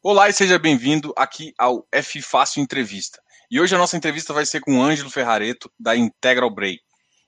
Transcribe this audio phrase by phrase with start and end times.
[0.00, 3.20] Olá e seja bem-vindo aqui ao F Fácil Entrevista.
[3.50, 6.78] E hoje a nossa entrevista vai ser com o Ângelo Ferrareto, da Integral Bray.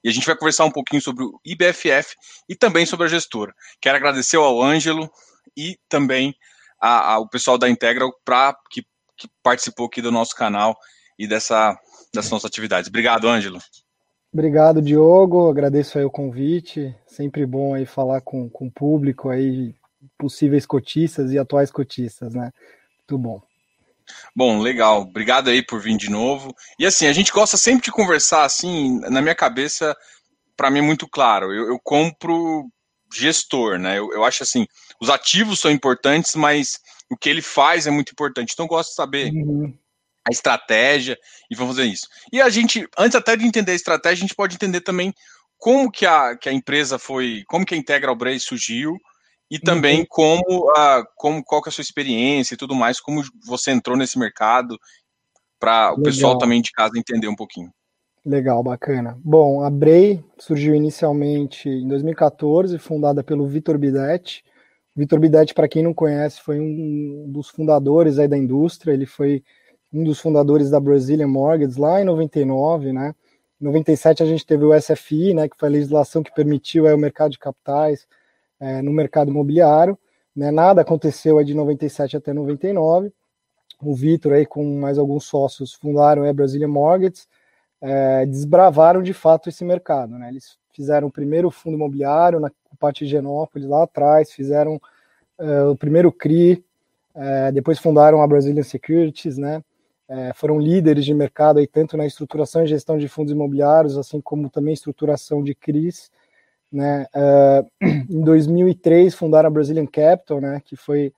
[0.05, 2.15] E a gente vai conversar um pouquinho sobre o IBFF
[2.49, 3.53] e também sobre a gestora.
[3.81, 5.11] Quero agradecer ao Ângelo
[5.57, 6.33] e também
[6.81, 8.83] ao pessoal da Integral pra, que,
[9.19, 10.77] que participou aqui do nosso canal
[11.19, 11.77] e dessa,
[12.15, 12.89] dessas nossas atividades.
[12.89, 13.59] Obrigado, Ângelo.
[14.33, 15.51] Obrigado, Diogo.
[15.51, 16.95] Agradeço aí o convite.
[17.05, 19.75] Sempre bom aí falar com, com o público aí,
[20.21, 22.53] possíveis cotistas e atuais cotistas, né?
[22.99, 23.43] Muito bom.
[24.37, 25.03] Bom, legal.
[25.03, 26.55] Obrigado aí por vir de novo.
[26.79, 29.97] E assim, a gente gosta sempre de conversar assim, na minha cabeça,
[30.57, 31.53] para mim é muito claro.
[31.53, 32.69] Eu, eu compro
[33.13, 33.99] gestor, né?
[33.99, 34.67] Eu, eu, acho assim,
[35.01, 36.79] os ativos são importantes, mas
[37.11, 38.53] o que ele faz é muito importante.
[38.53, 39.77] Então, eu gosto de saber uhum.
[40.29, 41.19] a estratégia
[41.51, 42.07] e vamos fazer isso.
[42.33, 45.13] E a gente, antes até de entender a estratégia, a gente pode entender também
[45.59, 48.97] como que a, que a empresa foi, como que a Integral Bray surgiu,
[49.51, 50.07] e também uhum.
[50.09, 53.97] como, a, como qual que é a sua experiência e tudo mais, como você entrou
[53.97, 54.79] nesse mercado,
[55.59, 57.71] para o pessoal também de casa entender um pouquinho.
[58.25, 59.19] Legal, bacana.
[59.23, 64.45] Bom, a Bray surgiu inicialmente em 2014, fundada pelo Vitor Bidetti.
[64.95, 69.43] Vitor Bidetti, para quem não conhece, foi um dos fundadores aí da indústria, ele foi
[69.93, 73.15] um dos fundadores da Brazilian Mortgage lá em 99, né?
[73.61, 76.95] Em 97 a gente teve o SFI, né, que foi a legislação que permitiu aí,
[76.95, 78.07] o mercado de capitais,
[78.61, 79.99] é, no mercado imobiliário.
[80.37, 83.13] Né, nada aconteceu de 97 até 99.
[83.83, 87.27] O Vitor aí com mais alguns sócios fundaram a Brasília Mortgage,
[87.81, 90.19] é, desbravaram de fato esse mercado.
[90.19, 90.29] Né?
[90.29, 94.81] Eles fizeram o primeiro fundo imobiliário na parte de Genópolis lá atrás, fizeram
[95.39, 96.63] é, o primeiro CRI,
[97.15, 99.63] é, depois fundaram a Brazilian Securities, né?
[100.09, 104.21] É, foram líderes de mercado aí tanto na estruturação e gestão de fundos imobiliários, assim
[104.21, 106.11] como também estruturação de CRIs.
[106.73, 107.07] Né?
[107.15, 107.69] Uh,
[108.09, 111.13] em 2003 fundaram a Brazilian Capital, né, que foi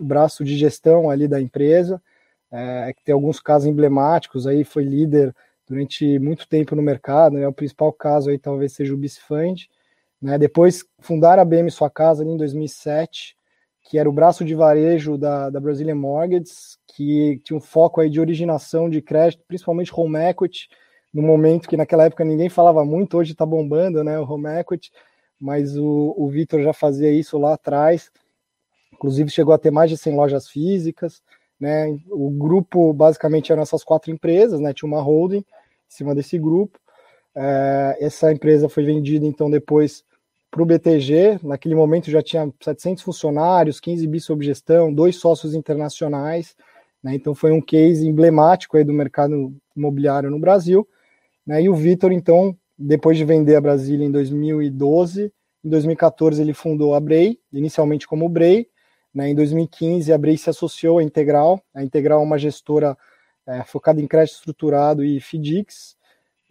[0.00, 2.02] o braço de gestão ali da empresa,
[2.50, 5.34] é, que tem alguns casos emblemáticos, aí foi líder
[5.66, 9.70] durante muito tempo no mercado, né, o principal caso aí talvez seja o Bisfund,
[10.20, 13.36] né, depois fundaram a BM Sua Casa ali em 2007,
[13.84, 18.08] que era o braço de varejo da, da Brazilian Mortgages, que tinha um foco aí
[18.10, 20.68] de originação de crédito, principalmente home equity,
[21.12, 24.90] no momento que naquela época ninguém falava muito, hoje está bombando, né, o home equity,
[25.38, 28.10] mas o, o Vitor já fazia isso lá atrás,
[28.92, 31.22] inclusive chegou a ter mais de 100 lojas físicas,
[31.60, 35.44] né, o grupo basicamente eram essas quatro empresas, né, tinha uma holding em
[35.88, 36.78] cima desse grupo,
[37.34, 40.04] é, essa empresa foi vendida então depois
[40.50, 45.54] para o BTG, naquele momento já tinha 700 funcionários, 15 bis sob gestão, dois sócios
[45.54, 46.54] internacionais,
[47.02, 50.86] né, então foi um case emblemático aí do mercado imobiliário no Brasil,
[51.46, 51.62] né?
[51.62, 55.32] E o Vitor, então, depois de vender a Brasília em 2012,
[55.64, 58.68] em 2014 ele fundou a Brei, inicialmente como Brei.
[59.14, 59.30] Né?
[59.30, 61.62] Em 2015 a Brei se associou à Integral.
[61.74, 62.96] A Integral é uma gestora
[63.46, 65.96] é, focada em crédito estruturado e FDICs,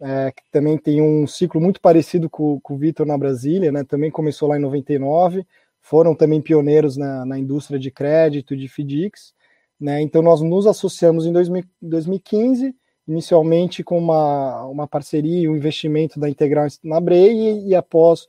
[0.00, 3.84] é, que também tem um ciclo muito parecido com, com o Vitor na Brasília, né?
[3.84, 5.46] também começou lá em 99,
[5.80, 9.34] foram também pioneiros na, na indústria de crédito de FDICs.
[9.80, 10.00] Né?
[10.00, 12.74] Então nós nos associamos em 2000, 2015
[13.06, 18.26] inicialmente com uma, uma parceria, um investimento da Integral na Brei, e, e após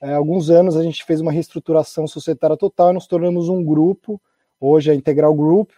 [0.00, 4.20] é, alguns anos a gente fez uma reestruturação societária total e nos tornamos um grupo,
[4.60, 5.70] hoje é a Integral Group,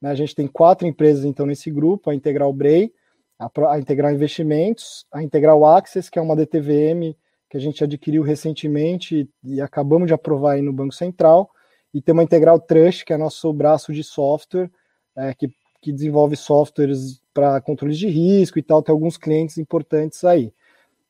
[0.00, 2.92] né, a gente tem quatro empresas então nesse grupo, a Integral Brei,
[3.38, 7.16] a, a Integral Investimentos, a Integral Access, que é uma DTVM
[7.50, 11.50] que a gente adquiriu recentemente e, e acabamos de aprovar aí no Banco Central,
[11.92, 14.70] e tem uma Integral Trust, que é nosso braço de software,
[15.16, 15.48] é, que,
[15.80, 20.52] que desenvolve softwares para controles de risco e tal, tem alguns clientes importantes aí.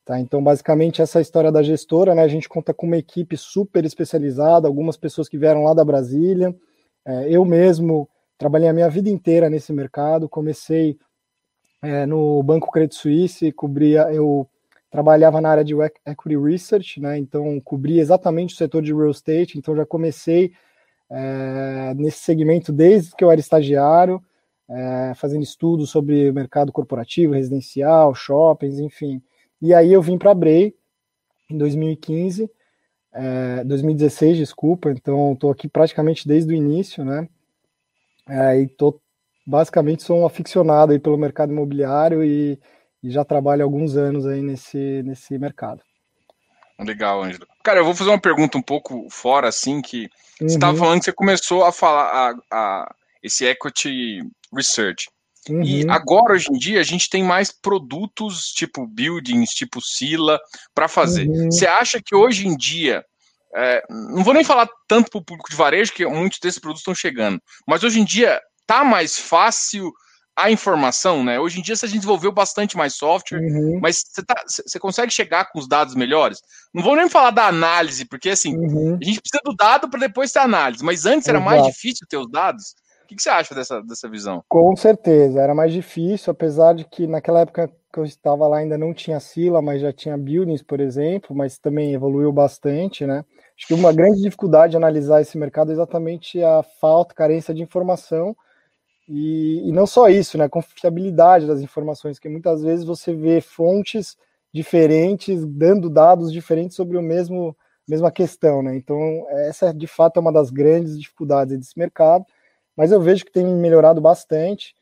[0.04, 2.22] Tá, então, basicamente, essa é história da gestora, né?
[2.22, 6.54] A gente conta com uma equipe super especializada, algumas pessoas que vieram lá da Brasília.
[7.06, 8.06] É, eu mesmo
[8.36, 10.98] trabalhei a minha vida inteira nesse mercado, comecei
[11.80, 14.46] é, no Banco Credit Suisse, cobria, eu
[14.90, 15.74] trabalhava na área de
[16.06, 17.16] Equity Research, né?
[17.16, 20.52] Então, cobria exatamente o setor de real estate, então já comecei
[21.10, 24.22] é, nesse segmento desde que eu era estagiário
[24.68, 29.22] é, fazendo estudos sobre mercado corporativo, residencial, shoppings, enfim.
[29.60, 30.74] E aí eu vim para a Brei
[31.50, 32.50] em 2015,
[33.12, 37.28] é, 2016, desculpa, então estou aqui praticamente desde o início, né?
[38.28, 39.00] É, e tô,
[39.46, 42.60] basicamente sou um aficionado aí pelo mercado imobiliário e,
[43.02, 45.80] e já trabalho há alguns anos aí nesse, nesse mercado.
[46.78, 47.46] Legal, Ângelo.
[47.64, 50.02] Cara, eu vou fazer uma pergunta um pouco fora, assim, que
[50.40, 50.48] uhum.
[50.48, 54.22] você estava falando que você começou a falar a, a, esse equity
[54.54, 55.08] research.
[55.48, 55.62] Uhum.
[55.62, 60.38] E agora, hoje em dia, a gente tem mais produtos tipo buildings, tipo Sila,
[60.74, 61.26] para fazer.
[61.26, 61.50] Uhum.
[61.50, 63.04] Você acha que hoje em dia
[63.54, 66.82] é, não vou nem falar tanto para o público de varejo, que muitos desses produtos
[66.82, 69.90] estão chegando, mas hoje em dia tá mais fácil
[70.36, 71.40] a informação, né?
[71.40, 73.80] Hoje em dia você desenvolveu bastante mais software, uhum.
[73.82, 76.38] mas você, tá, você consegue chegar com os dados melhores?
[76.72, 78.98] Não vou nem falar da análise, porque assim, uhum.
[79.02, 82.18] a gente precisa do dado para depois ter análise, mas antes era mais difícil ter
[82.18, 82.74] os dados.
[83.08, 84.44] O que, que você acha dessa, dessa visão?
[84.46, 88.76] Com certeza, era mais difícil, apesar de que naquela época que eu estava lá ainda
[88.76, 93.24] não tinha Sila, mas já tinha Buildings, por exemplo, mas também evoluiu bastante, né?
[93.56, 97.62] Acho que uma grande dificuldade de analisar esse mercado é exatamente a falta, carência de
[97.62, 98.36] informação
[99.08, 100.44] e, e, não só isso, né?
[100.44, 104.18] A confiabilidade das informações, que muitas vezes você vê fontes
[104.52, 107.56] diferentes dando dados diferentes sobre o mesmo
[107.88, 108.76] mesma questão, né?
[108.76, 112.26] Então essa de fato é uma das grandes dificuldades desse mercado,
[112.78, 114.72] mas eu vejo que tem melhorado bastante,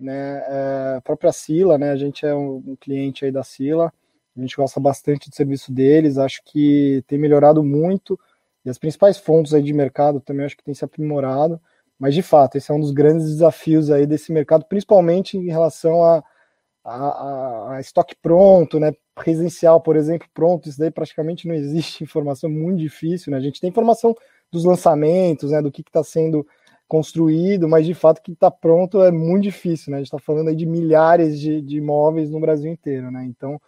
[0.00, 0.42] né?
[0.48, 1.90] É, a própria Sila, né?
[1.90, 3.92] A gente é um, cliente aí da Sila,
[4.34, 8.18] a gente gosta bastante do serviço deles, acho que tem melhorado muito
[8.64, 11.60] e as principais fontes aí de mercado também acho que tem se aprimorado.
[11.98, 16.02] Mas, de fato, esse é um dos grandes desafios aí desse mercado, principalmente em relação
[16.02, 16.24] a,
[16.82, 18.94] a, a estoque pronto, né?
[19.18, 23.36] Residencial, por exemplo, pronto, isso daí praticamente não existe informação, é muito difícil, né?
[23.36, 24.16] A gente tem informação
[24.50, 25.60] dos lançamentos, né?
[25.60, 26.46] Do que está sendo
[26.92, 29.96] construído, mas de fato que está pronto é muito difícil, né?
[29.96, 33.24] A gente está falando aí de milhares de, de imóveis no Brasil inteiro, né?
[33.24, 33.58] Então,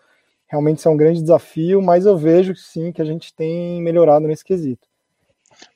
[0.47, 4.29] realmente isso é um grande desafio, mas eu vejo sim que a gente tem melhorado
[4.29, 4.87] nesse quesito.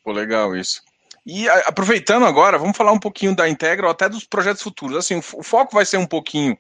[0.05, 0.83] Pô, legal isso.
[1.25, 4.99] E aproveitando agora, vamos falar um pouquinho da Integra ou até dos projetos futuros.
[4.99, 6.55] Assim, o foco vai ser um pouquinho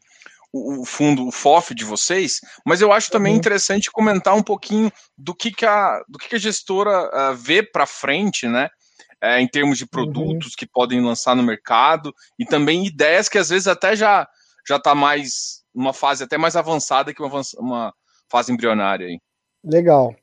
[0.50, 3.38] o, fundo, o FOF de vocês, mas eu acho também uhum.
[3.38, 7.62] interessante comentar um pouquinho do que, que, a, do que, que a gestora uh, vê
[7.62, 8.70] para frente, né?
[9.20, 9.88] É, em termos de uhum.
[9.90, 10.54] produtos uhum.
[10.56, 14.28] que podem lançar no mercado e também ideias que às vezes até já
[14.66, 17.94] já está mais uma fase até mais avançada que uma, uma
[18.30, 19.18] fase embrionária aí.
[19.64, 20.14] Legal.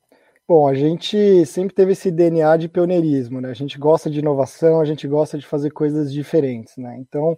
[0.47, 3.49] Bom, a gente sempre teve esse DNA de pioneirismo, né?
[3.49, 6.95] A gente gosta de inovação, a gente gosta de fazer coisas diferentes, né?
[6.99, 7.35] Então,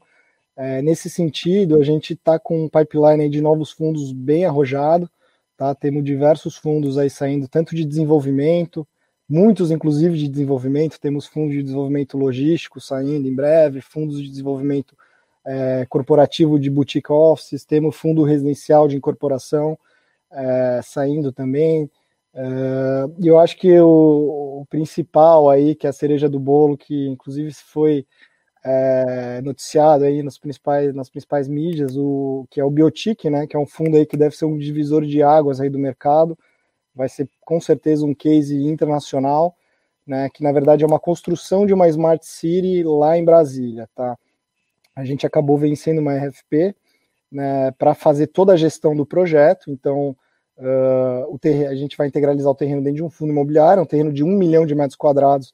[0.57, 5.09] é, nesse sentido, a gente está com um pipeline de novos fundos bem arrojado,
[5.56, 5.74] tá?
[5.74, 8.86] Temos diversos fundos aí saindo, tanto de desenvolvimento,
[9.30, 14.96] muitos inclusive de desenvolvimento, temos fundos de desenvolvimento logístico saindo em breve, fundos de desenvolvimento
[15.46, 19.78] é, corporativo de boutique offices, temos fundo residencial de incorporação
[20.32, 21.90] é, saindo também,
[22.38, 27.08] Uh, eu acho que o, o, principal aí, que é a cereja do bolo, que
[27.08, 28.06] inclusive foi
[28.64, 33.56] é, noticiado aí nas principais, nas principais mídias, o, que é o Biotic, né, que
[33.56, 36.38] é um fundo aí que deve ser um divisor de águas aí do mercado,
[36.98, 39.56] vai ser com certeza um case internacional,
[40.06, 44.18] né, que na verdade é uma construção de uma Smart City lá em Brasília, tá?
[44.96, 46.76] A gente acabou vencendo uma RFP,
[47.32, 50.16] né, para fazer toda a gestão do projeto, então
[50.60, 53.86] Uh, o terreno, a gente vai integralizar o terreno dentro de um fundo imobiliário, um
[53.86, 55.54] terreno de um milhão de metros quadrados,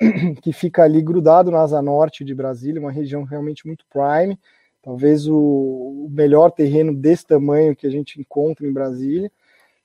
[0.40, 4.38] que fica ali grudado na asa norte de Brasília, uma região realmente muito prime,
[4.82, 9.30] talvez o, o melhor terreno desse tamanho que a gente encontra em Brasília,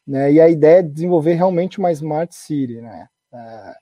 [0.06, 0.32] né?
[0.34, 3.08] E a ideia é desenvolver realmente uma smart city, né?
[3.32, 3.74] Uh,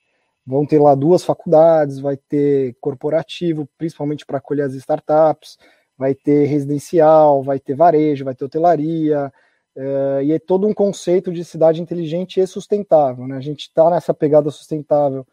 [0.45, 5.57] vão ter lá duas faculdades, vai ter corporativo, principalmente para acolher as startups,
[5.97, 9.31] vai ter residencial, vai ter varejo, vai ter hotelaria,
[9.75, 13.27] é, e é todo um conceito de cidade inteligente e sustentável.
[13.27, 13.38] Né?
[13.38, 15.25] A gente está nessa pegada sustentável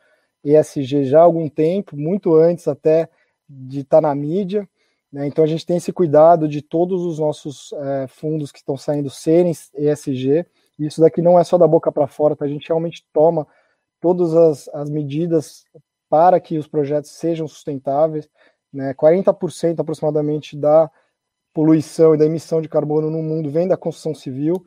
[0.44, 3.08] ESG já há algum tempo, muito antes até
[3.49, 4.69] de estar tá na mídia.
[5.12, 5.27] Né?
[5.27, 9.10] Então a gente tem esse cuidado de todos os nossos é, fundos que estão saindo
[9.10, 10.46] serem ESG.
[10.79, 12.44] Isso daqui não é só da boca para fora, tá?
[12.44, 13.47] a gente realmente toma
[14.01, 15.65] todas as, as medidas
[16.08, 18.29] para que os projetos sejam sustentáveis.
[18.73, 18.94] Né?
[18.94, 20.91] 40% aproximadamente da
[21.53, 24.65] poluição e da emissão de carbono no mundo vem da construção civil,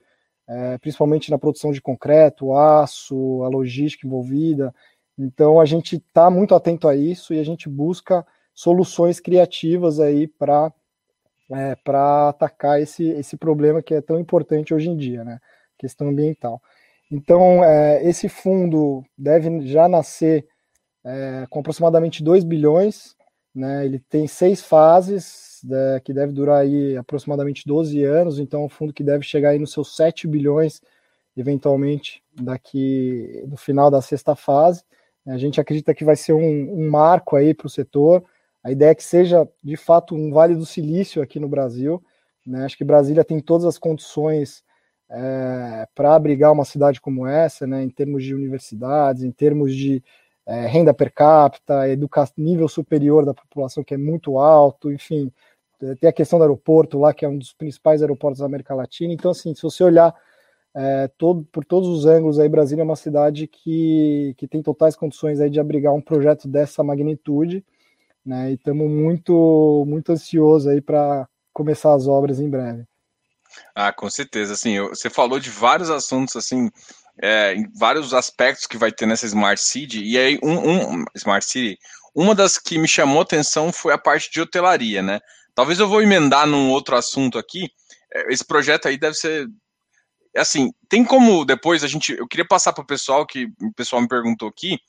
[0.48, 4.74] é, principalmente na produção de concreto, aço, a logística envolvida.
[5.18, 10.28] Então a gente está muito atento a isso e a gente busca soluções criativas aí
[10.28, 10.74] para
[11.54, 15.40] é, para atacar esse, esse problema que é tão importante hoje em dia, né?
[15.82, 16.62] Questão ambiental.
[17.12, 20.48] Então, é, esse fundo deve já nascer
[21.04, 23.16] é, com aproximadamente 2 bilhões,
[23.54, 23.84] né?
[23.84, 28.70] Ele tem seis fases, né, que deve durar aí aproximadamente 12 anos, então é um
[28.70, 30.82] fundo que deve chegar aí nos seus 7 bilhões,
[31.36, 34.84] eventualmente, daqui no final da sexta fase.
[35.26, 38.24] A gente acredita que vai ser um, um marco aí para o setor.
[38.64, 42.04] A ideia é que seja, de fato, um Vale do Silício aqui no Brasil.
[42.46, 42.66] Né?
[42.66, 44.64] Acho que Brasília tem todas as condições
[45.12, 47.84] é, para abrigar uma cidade como essa, né?
[47.84, 50.02] em termos de universidades, em termos de
[50.46, 51.82] é, renda per capita,
[52.38, 55.32] nível superior da população que é muito alto, enfim,
[56.00, 59.14] tem a questão do aeroporto lá, que é um dos principais aeroportos da América Latina.
[59.14, 60.16] Então, assim, se você olhar
[60.74, 64.96] é, todo, por todos os ângulos aí, Brasília é uma cidade que, que tem totais
[64.96, 67.66] condições aí de abrigar um projeto dessa magnitude,
[68.26, 68.52] né?
[68.52, 72.86] E estamos muito, muito ansiosos aí para começar as obras em breve.
[73.76, 74.54] Ah, com certeza.
[74.54, 76.70] Assim, você falou de vários assuntos assim,
[77.22, 80.04] é, vários aspectos que vai ter nessa Smart City.
[80.04, 81.78] E aí, um, um Smart City,
[82.16, 85.20] uma das que me chamou atenção foi a parte de hotelaria, né?
[85.56, 87.70] Talvez eu vou emendar num outro assunto aqui.
[88.14, 89.48] É, esse projeto aí deve ser
[90.36, 92.14] assim, tem como depois a gente.
[92.14, 94.80] Eu queria passar para o pessoal que o pessoal me perguntou aqui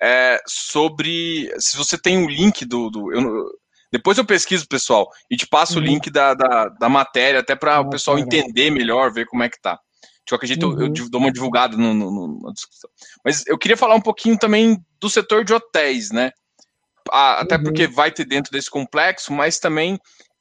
[0.00, 2.90] é, sobre se você tem o um link do.
[2.90, 3.60] do eu,
[3.92, 5.84] depois eu pesquiso, pessoal, e te passo uhum.
[5.84, 9.48] o link da, da, da matéria, até para o pessoal entender melhor, ver como é
[9.48, 9.78] que tá.
[10.24, 10.80] De qualquer jeito, uhum.
[10.80, 12.90] eu, eu, dou uma divulgada no, no, na discussão.
[13.24, 16.30] Mas eu queria falar um pouquinho também do setor de hotéis, né?
[17.10, 17.64] até uhum.
[17.64, 19.98] porque vai ter dentro desse complexo, mas também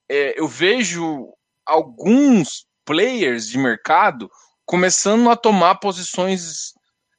[0.09, 1.33] é, eu vejo
[1.65, 4.29] alguns players de mercado
[4.65, 6.73] começando a tomar posições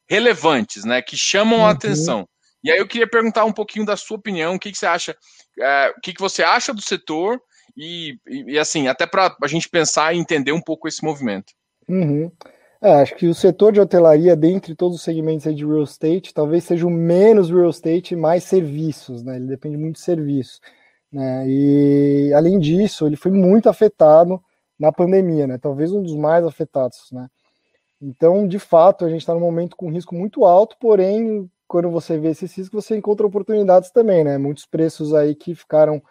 [0.09, 1.67] relevantes, né, que chamam uhum.
[1.67, 2.29] a atenção.
[2.63, 5.17] E aí eu queria perguntar um pouquinho da sua opinião, o que, que você acha,
[5.59, 7.41] é, o que, que você acha do setor
[7.77, 11.53] e, e, e assim, até para a gente pensar e entender um pouco esse movimento.
[11.89, 12.31] Uhum.
[12.83, 16.65] É, acho que o setor de hotelaria, dentre todos os segmentos de real estate, talvez
[16.65, 19.37] seja o menos real estate e mais serviços, né?
[19.37, 20.61] Ele depende muito de serviços.
[21.13, 21.45] Né?
[21.47, 24.43] E além disso, ele foi muito afetado
[24.79, 25.59] na pandemia, né?
[25.59, 27.29] Talvez um dos mais afetados, né?
[28.01, 32.19] Então, de fato, a gente está num momento com risco muito alto, porém, quando você
[32.19, 34.37] vê esses riscos, você encontra oportunidades também, né?
[34.37, 36.03] Muitos preços aí que ficaram,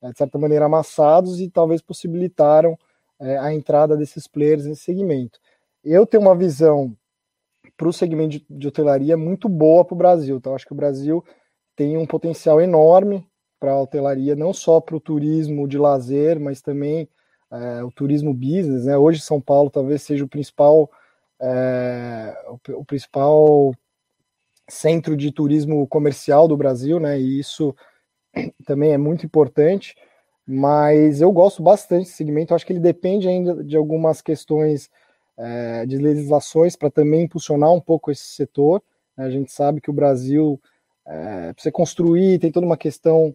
[0.00, 2.78] é, de certa maneira, amassados e talvez possibilitaram
[3.20, 5.40] é, a entrada desses players nesse segmento.
[5.82, 6.96] Eu tenho uma visão
[7.76, 10.36] para o segmento de, de, hotelaria muito boa para o Brasil.
[10.36, 11.24] Então, acho que o Brasil
[11.74, 13.26] tem um potencial enorme
[13.58, 17.08] para a hotelaria, não só para o turismo de lazer, mas também
[17.50, 18.84] é, o turismo business.
[18.84, 18.96] Né?
[18.96, 20.88] Hoje, São Paulo talvez seja o principal
[21.40, 23.72] é, o, o, principal
[24.68, 27.18] centro de turismo comercial do Brasil, né?
[27.18, 27.74] E isso
[28.66, 29.96] também é muito importante.
[30.46, 32.54] Mas eu gosto bastante desse segmento.
[32.54, 34.90] acho que ele depende ainda de algumas questões
[35.36, 38.82] é, de legislações para também impulsionar um pouco esse setor.
[39.16, 39.24] Né?
[39.24, 40.60] A gente sabe que o Brasil,
[41.06, 43.34] é, para você construir, tem toda uma questão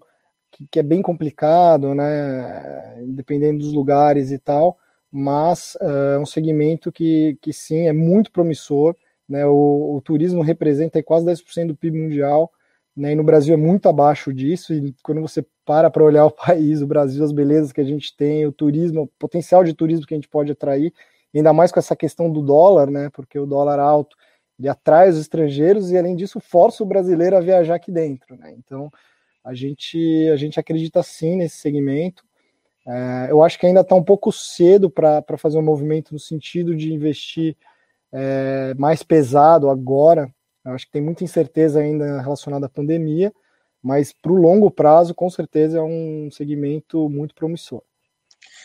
[0.52, 3.04] que, que, é bem complicado, né?
[3.08, 4.78] Dependendo dos lugares e tal
[5.16, 8.96] mas é um segmento que, que sim é muito promissor.
[9.28, 9.46] Né?
[9.46, 12.52] O, o turismo representa quase 10% do PIB mundial,
[12.96, 13.14] né?
[13.14, 14.74] e no Brasil é muito abaixo disso.
[14.74, 18.16] E quando você para para olhar o país, o Brasil, as belezas que a gente
[18.16, 20.94] tem, o turismo, o potencial de turismo que a gente pode atrair,
[21.34, 23.10] ainda mais com essa questão do dólar, né?
[23.12, 24.16] porque o dólar alto
[24.60, 28.38] ele atrai os estrangeiros e, além disso, força o brasileiro a viajar aqui dentro.
[28.38, 28.54] Né?
[28.58, 28.92] Então,
[29.44, 32.24] a gente, a gente acredita sim nesse segmento.
[32.88, 36.76] É, eu acho que ainda está um pouco cedo para fazer um movimento no sentido
[36.76, 37.58] de investir
[38.14, 40.34] é, mais pesado agora.
[40.64, 43.34] Eu acho que tem muita incerteza ainda relacionada à pandemia,
[43.82, 47.82] mas para o longo prazo, com certeza, é um segmento muito promissor.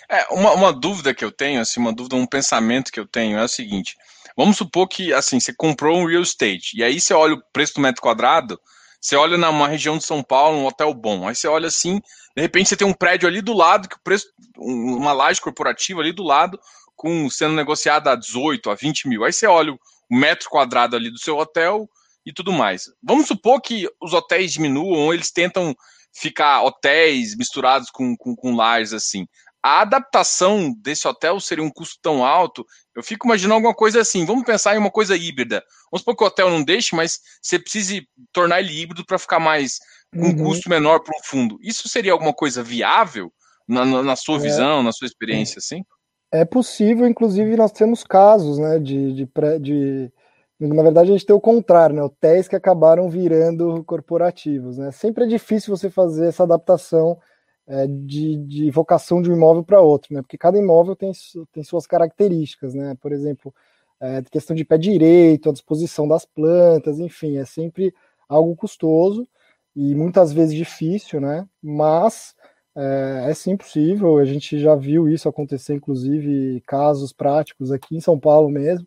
[0.08, 3.38] É, uma, uma dúvida que eu tenho, assim, uma dúvida, um pensamento que eu tenho
[3.38, 3.96] é o seguinte:
[4.36, 7.74] vamos supor que assim, você comprou um real estate, e aí você olha o preço
[7.74, 8.58] do metro quadrado,
[9.00, 12.00] você olha numa região de São Paulo, um hotel bom, aí você olha assim,
[12.36, 14.26] de repente você tem um prédio ali do lado, que o preço,
[14.56, 16.58] uma laje corporativa ali do lado,
[16.98, 19.24] com sendo negociada a 18, a 20 mil.
[19.24, 19.78] Aí você olha o
[20.10, 21.88] metro quadrado ali do seu hotel
[22.26, 22.90] e tudo mais.
[23.00, 25.74] Vamos supor que os hotéis diminuam, eles tentam
[26.12, 29.26] ficar hotéis misturados com, com, com lajes assim.
[29.62, 32.66] A adaptação desse hotel seria um custo tão alto.
[32.96, 34.24] Eu fico imaginando alguma coisa assim.
[34.24, 35.62] Vamos pensar em uma coisa híbrida.
[35.90, 39.38] Vamos supor que o hotel não deixe, mas você precise tornar ele híbrido para ficar
[39.38, 39.78] mais
[40.12, 40.44] com um uhum.
[40.44, 41.58] custo menor para o fundo.
[41.62, 43.32] Isso seria alguma coisa viável
[43.68, 44.40] na, na sua é.
[44.40, 45.84] visão, na sua experiência, assim?
[46.30, 49.28] É possível, inclusive nós temos casos, né, de, de,
[49.60, 50.12] de,
[50.60, 55.24] na verdade a gente tem o contrário, né, hotéis que acabaram virando corporativos, né, sempre
[55.24, 57.18] é difícil você fazer essa adaptação
[57.66, 61.12] é, de, de vocação de um imóvel para outro, né, porque cada imóvel tem,
[61.50, 63.54] tem suas características, né, por exemplo,
[63.98, 67.94] é, questão de pé direito, a disposição das plantas, enfim, é sempre
[68.28, 69.26] algo custoso,
[69.74, 71.46] e muitas vezes difícil, né?
[71.62, 72.34] Mas
[72.78, 74.18] é, é, sim possível.
[74.18, 78.86] A gente já viu isso acontecer, inclusive casos práticos aqui em São Paulo mesmo,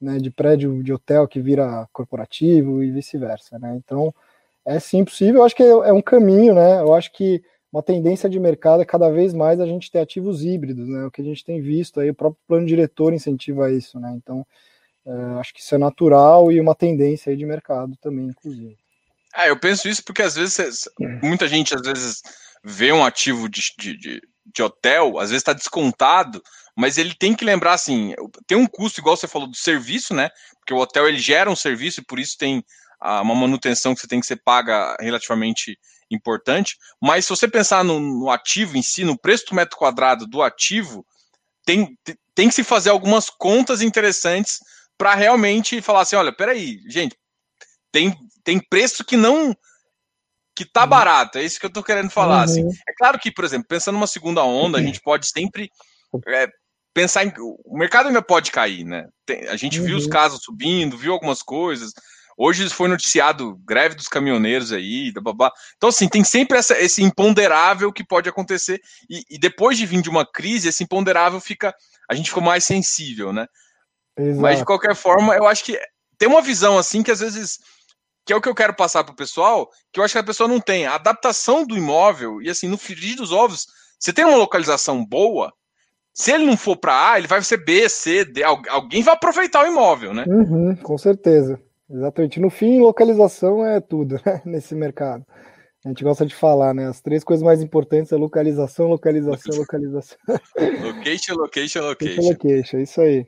[0.00, 0.18] né?
[0.18, 3.76] De prédio de hotel que vira corporativo e vice-versa, né?
[3.76, 4.12] Então
[4.66, 5.36] é sim possível.
[5.36, 6.80] Eu acho que é, é um caminho, né?
[6.80, 7.40] Eu acho que
[7.72, 11.06] uma tendência de mercado é cada vez mais a gente ter ativos híbridos, né?
[11.06, 14.12] O que a gente tem visto aí, o próprio plano diretor incentiva isso, né?
[14.16, 14.44] Então,
[15.06, 18.76] é, acho que isso é natural e uma tendência aí de mercado também, inclusive.
[19.32, 20.88] Ah, eu penso isso porque às vezes
[21.22, 22.22] muita gente às vezes
[22.64, 26.42] vê um ativo de, de, de, hotel, às vezes está descontado,
[26.76, 28.14] mas ele tem que lembrar assim,
[28.46, 30.30] tem um custo, igual você falou, do serviço, né?
[30.58, 32.64] Porque o hotel ele gera um serviço e por isso tem
[33.00, 35.78] ah, uma manutenção que você tem que ser paga relativamente
[36.10, 36.76] importante.
[37.00, 40.42] Mas se você pensar no, no ativo em si, no preço do metro quadrado do
[40.42, 41.04] ativo,
[41.64, 41.96] tem,
[42.34, 44.58] tem que se fazer algumas contas interessantes
[44.96, 47.16] para realmente falar assim, olha, peraí, gente,
[47.92, 49.54] tem, tem preço que não
[50.58, 50.88] que tá uhum.
[50.88, 52.42] barato, é isso que eu tô querendo falar.
[52.42, 52.64] Assim.
[52.64, 52.68] Uhum.
[52.68, 52.80] Assim.
[52.88, 55.70] É claro que, por exemplo, pensando numa segunda onda, a gente pode sempre
[56.26, 56.48] é,
[56.92, 57.32] pensar em.
[57.38, 59.06] O mercado ainda pode cair, né?
[59.24, 59.86] Tem, a gente uhum.
[59.86, 60.10] viu os uhum.
[60.10, 61.92] casos subindo, viu algumas coisas.
[62.36, 65.52] Hoje foi noticiado greve dos caminhoneiros aí, da babá.
[65.76, 68.80] Então, assim, tem sempre essa, esse imponderável que pode acontecer.
[69.08, 71.72] E, e, depois de vir de uma crise, esse imponderável fica.
[72.10, 73.46] A gente ficou mais sensível, né?
[74.18, 74.40] Exato.
[74.40, 75.78] Mas de qualquer forma, eu acho que
[76.18, 77.58] tem uma visão assim que às vezes.
[78.28, 80.22] Que é o que eu quero passar para o pessoal, que eu acho que a
[80.22, 80.84] pessoa não tem.
[80.84, 83.66] A adaptação do imóvel, e assim, no frigir dos ovos,
[83.98, 85.50] você tem uma localização boa,
[86.12, 88.42] se ele não for para A, ele vai ser B, C, D.
[88.42, 90.26] Alguém vai aproveitar o imóvel, né?
[90.28, 91.58] Uhum, com certeza.
[91.90, 92.38] Exatamente.
[92.38, 95.24] No fim, localização é tudo né, nesse mercado.
[95.82, 96.86] A gente gosta de falar, né?
[96.86, 100.18] As três coisas mais importantes é localização, localização, localização.
[100.82, 102.28] Location, location, location.
[102.28, 103.26] Location, isso aí.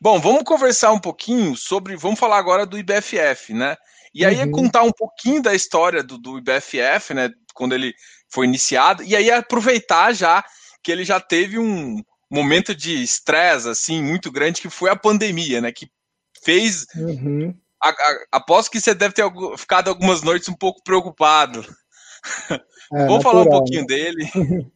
[0.00, 1.96] Bom, vamos conversar um pouquinho sobre.
[1.96, 3.76] Vamos falar agora do IBFF, né?
[4.14, 4.48] E aí é uhum.
[4.48, 7.30] é contar um pouquinho da história do, do IBFF, né?
[7.54, 7.94] Quando ele
[8.28, 10.44] foi iniciado, e aí aproveitar já
[10.82, 12.02] que ele já teve um,
[12.32, 15.70] momento de estresse assim muito grande que foi a pandemia, né?
[15.70, 15.86] Que
[16.42, 16.86] fez.
[16.96, 17.54] Uhum.
[17.80, 19.24] A, a, aposto que você deve ter
[19.58, 21.64] ficado algumas noites um pouco preocupado.
[22.94, 23.86] É, Vamos falar um pouquinho né?
[23.86, 24.30] dele.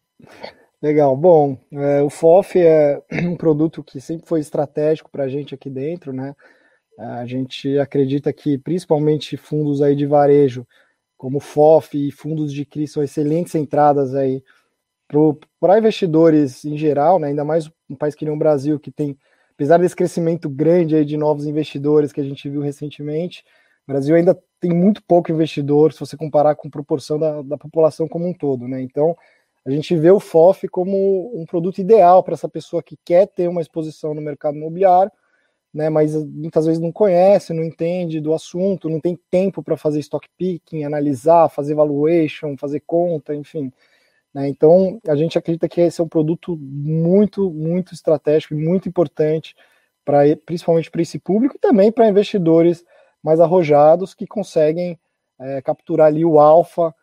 [0.82, 1.16] Legal.
[1.16, 5.70] Bom, é, o FOF é um produto que sempre foi estratégico para a gente aqui
[5.70, 6.34] dentro, né?
[6.98, 10.66] A gente acredita que principalmente fundos aí de varejo,
[11.16, 14.42] como FOF e fundos de CRI são excelentes entradas aí
[15.60, 19.16] para investidores em geral, né, ainda mais um país que nem o Brasil, que tem,
[19.52, 23.44] apesar desse crescimento grande aí de novos investidores que a gente viu recentemente,
[23.86, 28.08] o Brasil ainda tem muito pouco investidor se você comparar com proporção da, da população
[28.08, 28.66] como um todo.
[28.66, 28.82] Né?
[28.82, 29.16] Então,
[29.64, 33.48] a gente vê o FOF como um produto ideal para essa pessoa que quer ter
[33.48, 35.10] uma exposição no mercado imobiliário,
[35.76, 40.00] né, mas muitas vezes não conhece, não entende do assunto, não tem tempo para fazer
[40.00, 43.70] stock picking, analisar, fazer valuation, fazer conta, enfim.
[44.32, 44.48] Né?
[44.48, 49.54] Então, a gente acredita que esse é um produto muito, muito estratégico e muito importante,
[50.02, 52.82] pra, principalmente para esse público e também para investidores
[53.22, 54.98] mais arrojados que conseguem
[55.38, 56.94] é, capturar ali o alfa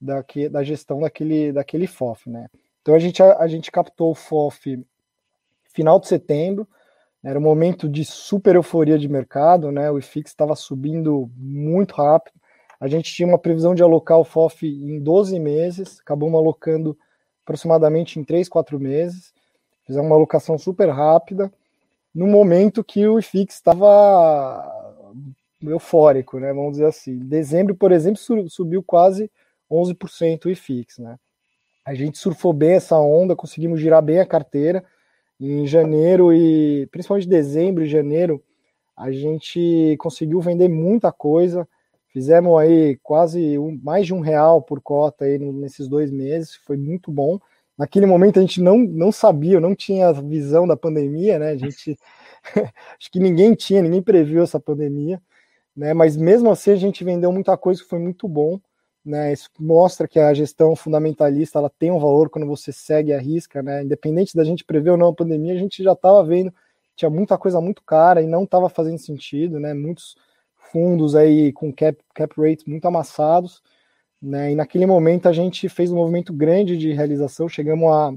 [0.00, 2.30] da, da gestão daquele, daquele FOF.
[2.30, 2.48] Né?
[2.80, 4.82] Então, a gente, a, a gente captou o FOF
[5.66, 6.66] final de setembro,
[7.24, 9.90] era um momento de super euforia de mercado, né?
[9.90, 12.34] O IFIX estava subindo muito rápido.
[12.80, 16.98] A gente tinha uma previsão de alocar o FOF em 12 meses, acabamos alocando
[17.44, 19.32] aproximadamente em 3, 4 meses.
[19.86, 21.52] Fizemos uma alocação super rápida,
[22.14, 25.14] no momento que o IFIX estava
[25.62, 26.52] eufórico, né?
[26.52, 27.12] Vamos dizer assim.
[27.12, 29.30] Em dezembro, por exemplo, subiu quase
[29.70, 31.16] 11% o IFIX, né?
[31.84, 34.84] A gente surfou bem essa onda, conseguimos girar bem a carteira.
[35.44, 38.40] Em janeiro e principalmente dezembro e janeiro,
[38.96, 41.66] a gente conseguiu vender muita coisa.
[42.12, 46.76] Fizemos aí quase um, mais de um real por cota aí nesses dois meses, foi
[46.76, 47.40] muito bom.
[47.76, 51.48] Naquele momento a gente não, não sabia, não tinha visão da pandemia, né?
[51.50, 51.98] A gente
[52.96, 55.20] acho que ninguém tinha, ninguém previu essa pandemia,
[55.74, 55.92] né?
[55.92, 58.60] Mas mesmo assim a gente vendeu muita coisa que foi muito bom,
[59.04, 59.32] né?
[59.32, 63.62] Isso mostra que a gestão fundamentalista ela tem um valor quando você segue a risca,
[63.62, 63.82] né?
[63.82, 66.52] Independente da gente prever ou não a pandemia, a gente já estava vendo
[66.94, 69.74] tinha muita coisa muito cara e não estava fazendo sentido, né?
[69.74, 70.16] Muitos
[70.70, 73.62] fundos aí com cap, cap rate muito amassados,
[74.20, 74.52] né?
[74.52, 78.14] E naquele momento a gente fez um movimento grande de realização, chegamos a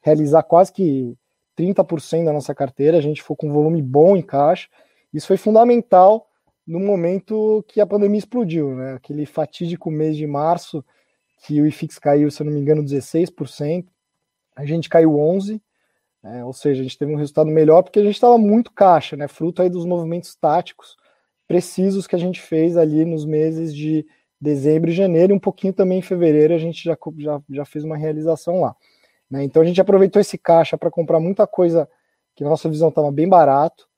[0.00, 1.16] realizar quase que
[1.56, 4.68] 30% da nossa carteira, a gente ficou com um volume bom em caixa.
[5.12, 6.28] Isso foi fundamental
[6.66, 8.94] no momento que a pandemia explodiu, né?
[8.94, 10.84] Aquele fatídico mês de março
[11.44, 13.86] que o IFIX caiu, se eu não me engano, 16%,
[14.54, 15.60] a gente caiu 11%,
[16.22, 16.44] né?
[16.44, 19.26] ou seja, a gente teve um resultado melhor porque a gente estava muito caixa, né?
[19.26, 20.96] Fruto aí dos movimentos táticos
[21.48, 24.06] precisos que a gente fez ali nos meses de
[24.40, 27.84] dezembro e janeiro, e um pouquinho também em fevereiro a gente já, já, já fez
[27.84, 28.74] uma realização lá.
[29.30, 29.44] Né?
[29.44, 31.88] Então a gente aproveitou esse caixa para comprar muita coisa
[32.34, 33.88] que na nossa visão estava bem barato,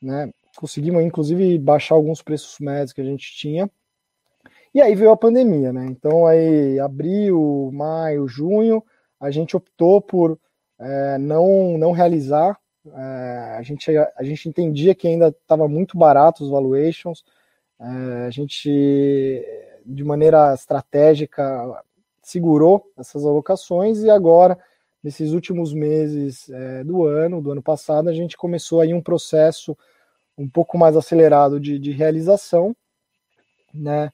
[0.00, 0.32] né?
[0.56, 3.70] Conseguimos inclusive baixar alguns preços médios que a gente tinha,
[4.74, 5.86] e aí veio a pandemia, né?
[5.86, 8.82] Então aí abril, maio, junho,
[9.20, 10.38] a gente optou por
[10.78, 12.58] é, não, não realizar.
[12.84, 17.22] É, a, gente, a gente entendia que ainda estava muito barato os valuations,
[17.78, 18.68] é, a gente,
[19.86, 21.82] de maneira estratégica,
[22.22, 24.58] segurou essas alocações e agora,
[25.02, 29.76] nesses últimos meses é, do ano, do ano passado, a gente começou aí um processo
[30.36, 32.74] um pouco mais acelerado de, de realização,
[33.72, 34.10] né?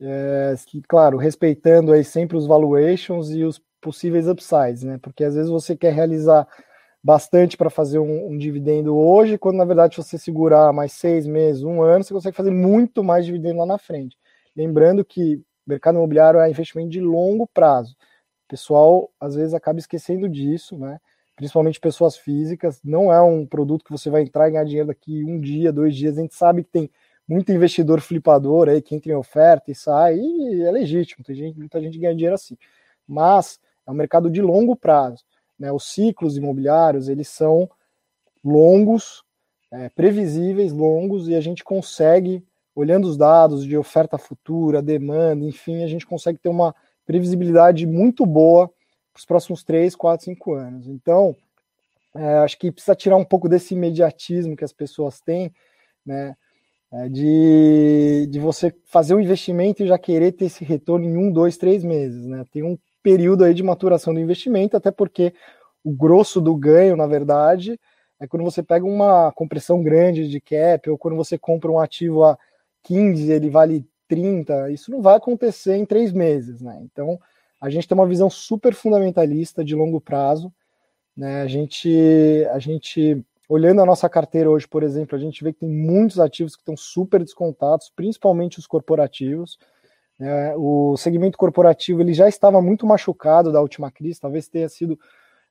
[0.00, 0.54] É,
[0.88, 4.98] claro, respeitando aí sempre os valuations e os possíveis upsides, né?
[5.00, 6.46] Porque às vezes você quer realizar
[7.02, 11.62] bastante para fazer um, um, dividendo hoje, quando na verdade você segurar mais seis meses,
[11.62, 14.16] um ano, você consegue fazer muito mais dividendo lá na frente.
[14.56, 17.96] Lembrando que mercado imobiliário é investimento de longo prazo.
[18.46, 21.00] O pessoal às vezes acaba esquecendo disso, né?
[21.36, 22.80] Principalmente pessoas físicas.
[22.84, 25.96] Não é um produto que você vai entrar e ganhar dinheiro daqui um dia, dois
[25.96, 26.18] dias.
[26.18, 26.90] A gente sabe que tem
[27.28, 31.58] muito investidor flipador aí que entra em oferta e sai, e é legítimo, tem gente,
[31.58, 32.56] muita gente ganha dinheiro assim.
[33.06, 35.24] Mas é um mercado de longo prazo.
[35.58, 35.72] Né?
[35.72, 37.70] Os ciclos imobiliários eles são
[38.44, 39.24] longos,
[39.70, 45.82] é, previsíveis, longos, e a gente consegue, olhando os dados de oferta futura, demanda, enfim,
[45.82, 46.74] a gente consegue ter uma
[47.06, 48.70] previsibilidade muito boa
[49.12, 50.86] para os próximos 3, 4, 5 anos.
[50.86, 51.36] Então,
[52.14, 55.52] é, acho que precisa tirar um pouco desse imediatismo que as pessoas têm,
[56.04, 56.36] né?
[56.94, 61.32] É, de, de você fazer um investimento e já querer ter esse retorno em um,
[61.32, 62.44] dois, três meses, né?
[62.52, 65.32] Tem um período aí de maturação do investimento, até porque
[65.82, 67.80] o grosso do ganho, na verdade,
[68.20, 72.24] é quando você pega uma compressão grande de cap, ou quando você compra um ativo
[72.24, 72.38] a
[72.84, 76.78] 15, ele vale 30, isso não vai acontecer em três meses, né?
[76.82, 77.18] Então,
[77.62, 80.52] a gente tem uma visão super fundamentalista de longo prazo,
[81.16, 81.42] né?
[81.42, 81.88] A gente,
[82.50, 86.18] a gente olhando a nossa carteira hoje, por exemplo, a gente vê que tem muitos
[86.18, 89.60] ativos que estão super descontados, principalmente os corporativos.
[90.20, 94.98] É, o segmento corporativo ele já estava muito machucado da última crise, talvez tenha sido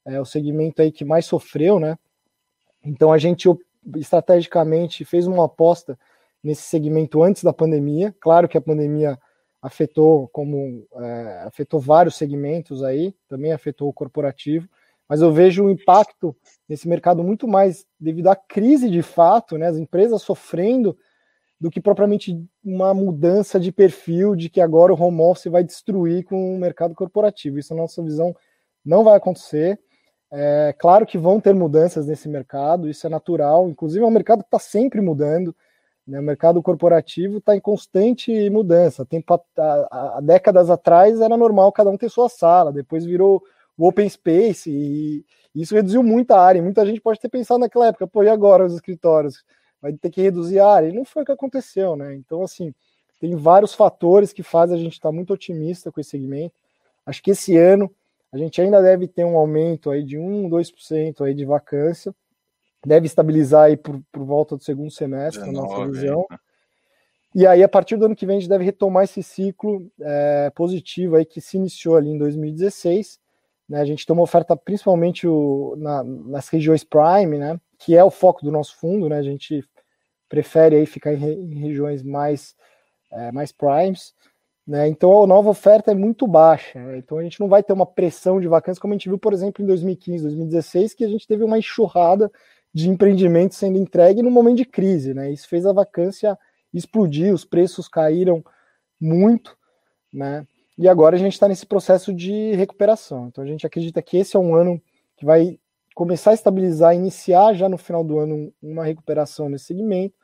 [0.04, 1.98] é, o segmento aí que mais sofreu, né?
[2.84, 3.48] Então a gente
[3.96, 5.98] estrategicamente fez uma aposta
[6.44, 8.14] nesse segmento antes da pandemia.
[8.20, 9.18] Claro que a pandemia
[9.62, 14.68] afetou como é, afetou vários segmentos aí, também afetou o corporativo,
[15.08, 16.36] mas eu vejo o impacto
[16.68, 19.68] nesse mercado muito mais devido à crise de fato, né?
[19.68, 20.98] As empresas sofrendo
[21.60, 26.24] do que propriamente uma mudança de perfil de que agora o home office vai destruir
[26.24, 27.60] com o mercado corporativo.
[27.60, 28.36] Isso, na nossa visão,
[28.84, 29.80] não vai acontecer.
[30.32, 33.70] É claro que vão ter mudanças nesse mercado, isso é natural.
[33.70, 35.56] Inclusive, é um mercado que está sempre mudando.
[36.12, 36.20] Né?
[36.20, 39.06] O mercado corporativo está em constante mudança.
[39.06, 43.42] Tempo, há, há décadas atrás era normal cada um ter sua sala, depois virou
[43.78, 46.62] o open space e isso reduziu muita área.
[46.62, 49.44] Muita gente pode ter pensado naquela época, pô, e agora os escritórios?
[49.82, 50.88] vai ter que reduzir a área.
[50.88, 52.14] E não foi o que aconteceu, né?
[52.16, 52.74] Então, assim,
[53.20, 56.54] tem vários fatores que fazem a gente estar tá muito otimista com esse segmento.
[57.06, 57.92] Acho que esse ano
[58.32, 62.14] a gente ainda deve ter um aumento aí de 1, 2% aí de vacância.
[62.86, 66.26] Deve estabilizar aí por, por volta do segundo semestre, na nossa visão.
[67.34, 70.52] E aí, a partir do ano que vem, a gente deve retomar esse ciclo é,
[70.54, 73.20] positivo aí que se iniciou ali em 2016.
[73.70, 73.80] Né?
[73.80, 77.58] A gente tem uma oferta principalmente o, na, nas regiões Prime, né?
[77.80, 79.08] que é o foco do nosso fundo.
[79.08, 79.18] Né?
[79.18, 79.64] A gente
[80.28, 82.54] prefere aí ficar em, em regiões mais,
[83.10, 84.14] é, mais primes.
[84.68, 84.90] Né?
[84.90, 86.80] Então a nova oferta é muito baixa.
[86.80, 86.98] Né?
[86.98, 89.32] Então a gente não vai ter uma pressão de vacância como a gente viu, por
[89.32, 92.30] exemplo, em 2015, 2016, que a gente teve uma enxurrada
[92.74, 95.14] de empreendimentos sendo entregue no momento de crise.
[95.14, 95.32] Né?
[95.32, 96.38] Isso fez a vacância
[96.74, 98.44] explodir, os preços caíram
[99.00, 99.58] muito.
[100.14, 100.46] Né?
[100.78, 103.28] E agora a gente está nesse processo de recuperação.
[103.28, 104.82] Então a gente acredita que esse é um ano
[105.18, 105.60] que vai
[105.94, 110.16] começar a estabilizar, iniciar já no final do ano uma recuperação nesse segmento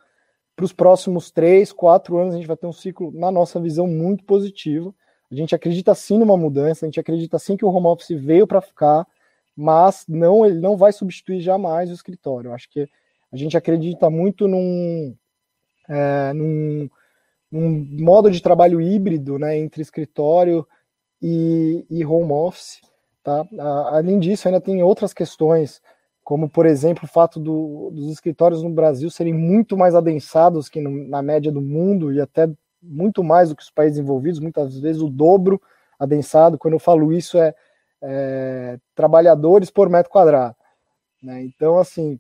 [0.58, 3.86] para os próximos três, quatro anos, a gente vai ter um ciclo, na nossa visão,
[3.86, 4.94] muito positivo.
[5.32, 8.48] A gente acredita sim numa mudança, a gente acredita sim que o home office veio
[8.48, 9.06] para ficar,
[9.58, 12.50] mas não ele não vai substituir jamais o escritório.
[12.50, 12.88] Eu acho que
[13.32, 15.16] a gente acredita muito num,
[15.90, 16.88] é, num,
[17.52, 20.66] num, modo de trabalho híbrido né, entre escritório
[21.22, 22.80] e, e home office.
[23.24, 23.46] Tá?
[23.90, 25.82] Além disso, ainda tem outras questões
[26.24, 30.82] como por exemplo o fato do, dos escritórios no Brasil serem muito mais adensados que
[30.82, 32.50] no, na média do mundo e até
[32.82, 35.62] muito mais do que os países envolvidos, muitas vezes o dobro
[35.98, 36.58] adensado.
[36.58, 37.56] Quando eu falo isso é,
[38.02, 40.56] é trabalhadores por metro quadrado.
[41.22, 41.44] Né?
[41.44, 42.20] Então, assim,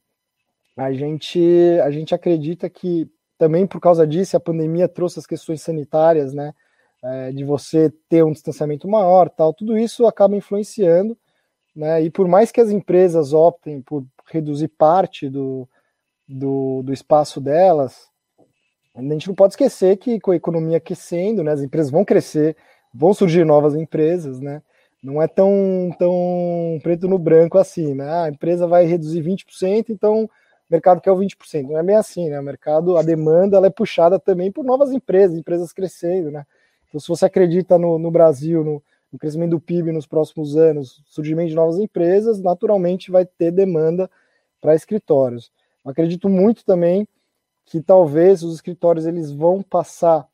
[0.75, 1.39] a gente,
[1.83, 6.53] a gente acredita que também por causa disso a pandemia trouxe as questões sanitárias, né?
[7.03, 11.15] É, de você ter um distanciamento maior, tal, tudo isso acaba influenciando
[11.77, 12.01] né?
[12.01, 15.69] E por mais que as empresas optem por reduzir parte do,
[16.27, 18.09] do, do espaço delas,
[18.95, 22.57] a gente não pode esquecer que com a economia aquecendo, né, as empresas vão crescer,
[22.91, 24.63] vão surgir novas empresas, né?
[25.07, 28.23] Não é tão, tão preto no branco assim, né?
[28.23, 30.29] A empresa vai reduzir 20%, então o
[30.69, 31.63] mercado quer o 20%.
[31.69, 32.37] Não é bem assim, né?
[32.37, 36.45] O mercado, a demanda, ela é puxada também por novas empresas, empresas crescendo, né?
[36.89, 41.01] Então, se você acredita no, no Brasil, no, o crescimento do PIB nos próximos anos,
[41.05, 44.11] surgimento de novas empresas, naturalmente vai ter demanda
[44.59, 45.53] para escritórios.
[45.85, 47.07] Eu acredito muito também
[47.65, 50.27] que talvez os escritórios eles vão passar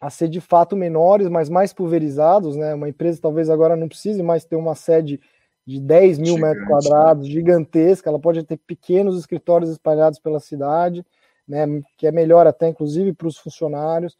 [0.00, 2.74] a ser de fato menores, mas mais pulverizados, né?
[2.74, 5.20] Uma empresa talvez agora não precise mais ter uma sede
[5.66, 7.32] de 10 mil Gigante, metros quadrados, né?
[7.32, 11.04] gigantesca, ela pode ter pequenos escritórios espalhados pela cidade,
[11.46, 11.66] né?
[11.98, 14.16] Que é melhor até, inclusive, para os funcionários.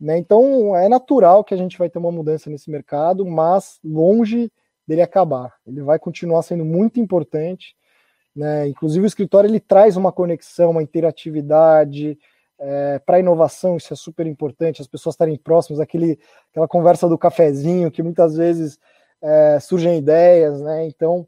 [0.00, 0.16] Né?
[0.16, 4.50] Então é natural que a gente vai ter uma mudança nesse mercado, mas longe
[4.86, 5.52] dele acabar.
[5.66, 7.76] Ele vai continuar sendo muito importante.
[8.34, 8.68] Né?
[8.68, 12.18] Inclusive o escritório ele traz uma conexão, uma interatividade,
[12.60, 16.18] é, para inovação, isso é super importante, as pessoas estarem próximas, aquele,
[16.50, 18.78] aquela conversa do cafezinho, que muitas vezes
[19.22, 20.86] é, surgem ideias, né?
[20.86, 21.26] Então,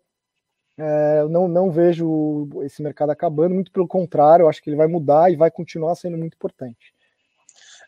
[0.79, 4.77] é, eu não, não vejo esse mercado acabando, muito pelo contrário, eu acho que ele
[4.77, 6.93] vai mudar e vai continuar sendo muito importante.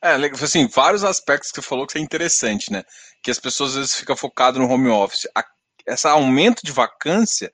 [0.03, 2.83] É, assim, vários aspectos que você falou que é interessante, né?
[3.23, 5.27] Que as pessoas às vezes ficam focadas no home office.
[5.35, 5.45] A,
[5.87, 7.51] esse aumento de vacância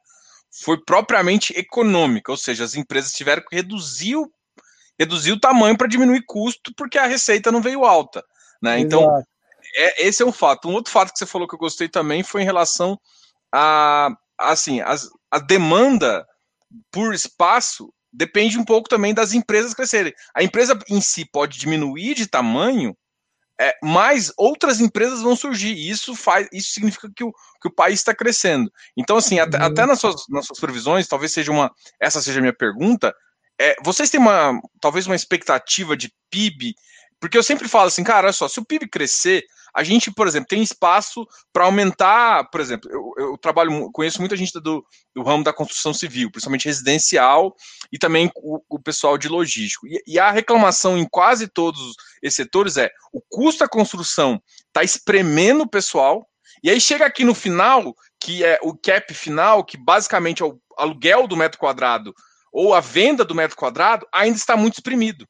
[0.65, 4.31] foi propriamente econômica, ou seja, as empresas tiveram que reduzir o
[5.01, 8.23] reduzir o tamanho para diminuir custo, porque a receita não veio alta.
[8.63, 8.79] Né?
[8.79, 9.09] Então,
[9.75, 10.69] é, esse é um fato.
[10.69, 13.01] Um outro fato que você falou que eu gostei também foi em relação
[13.51, 14.95] a assim, a,
[15.31, 16.27] a demanda
[16.91, 20.13] por espaço depende um pouco também das empresas crescerem.
[20.35, 22.97] A empresa em si pode diminuir de tamanho,
[23.59, 25.75] é, mas outras empresas vão surgir.
[25.75, 28.71] E isso faz, isso significa que o, que o país está crescendo.
[28.97, 29.65] Então, assim, até, uhum.
[29.65, 31.71] até nas, suas, nas suas previsões, talvez seja uma.
[32.01, 33.15] Essa seja a minha pergunta.
[33.61, 36.75] É, vocês têm uma talvez uma expectativa de PIB?
[37.21, 39.45] Porque eu sempre falo assim, cara, olha só, se o PIB crescer,
[39.75, 44.35] a gente, por exemplo, tem espaço para aumentar, por exemplo, eu, eu, trabalho, conheço muita
[44.35, 44.83] gente do,
[45.15, 47.55] do, ramo da construção civil, principalmente residencial,
[47.93, 49.87] e também o, o pessoal de logístico.
[49.87, 51.93] E, e, a reclamação em quase todos
[52.23, 56.27] esses setores é o custo da construção está espremendo o pessoal,
[56.63, 60.59] e aí chega aqui no final, que é o cap final, que basicamente é o
[60.79, 62.15] aluguel do metro quadrado
[62.53, 65.27] ou a venda do metro quadrado ainda está muito exprimido.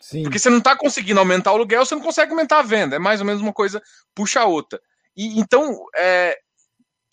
[0.00, 0.22] Sim.
[0.22, 2.96] Porque você não está conseguindo aumentar o aluguel, você não consegue aumentar a venda.
[2.96, 3.82] É mais ou menos uma coisa
[4.14, 4.80] puxa a outra.
[5.16, 6.38] E então, é,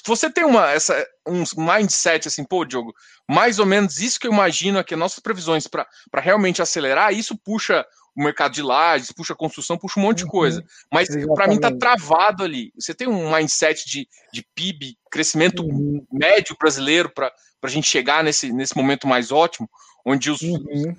[0.05, 2.93] você tem uma, essa, um mindset assim, pô, Diogo,
[3.27, 7.83] mais ou menos isso que eu imagino aqui, nossas previsões para realmente acelerar, isso puxa
[8.15, 10.63] o mercado de lajes, puxa a construção, puxa um monte uhum, de coisa.
[10.93, 12.71] Mas para mim tá travado ali.
[12.79, 16.05] Você tem um mindset de, de PIB, crescimento uhum.
[16.11, 17.33] médio brasileiro para
[17.67, 19.69] a gente chegar nesse, nesse momento mais ótimo,
[20.05, 20.41] onde os.
[20.41, 20.95] Uhum.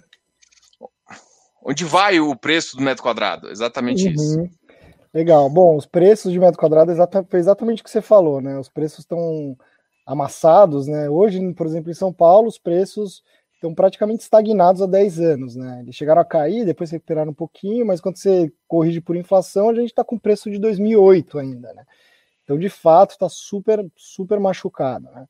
[1.65, 3.51] Onde vai o preço do metro quadrado?
[3.51, 4.39] Exatamente isso.
[4.39, 4.49] Uhum.
[5.13, 5.49] Legal.
[5.51, 6.93] Bom, os preços de metro quadrado
[7.29, 8.59] foi exatamente o que você falou, né?
[8.59, 9.57] Os preços estão
[10.07, 11.11] amassados, né?
[11.11, 13.23] Hoje, por exemplo, em São Paulo, os preços
[13.55, 15.81] estão praticamente estagnados há 10 anos, né?
[15.81, 19.75] Eles chegaram a cair, depois recuperaram um pouquinho, mas quando você corrige por inflação, a
[19.75, 21.85] gente está com preço de 2008 ainda, né?
[22.45, 25.27] Então, de fato, está super, super machucado, né?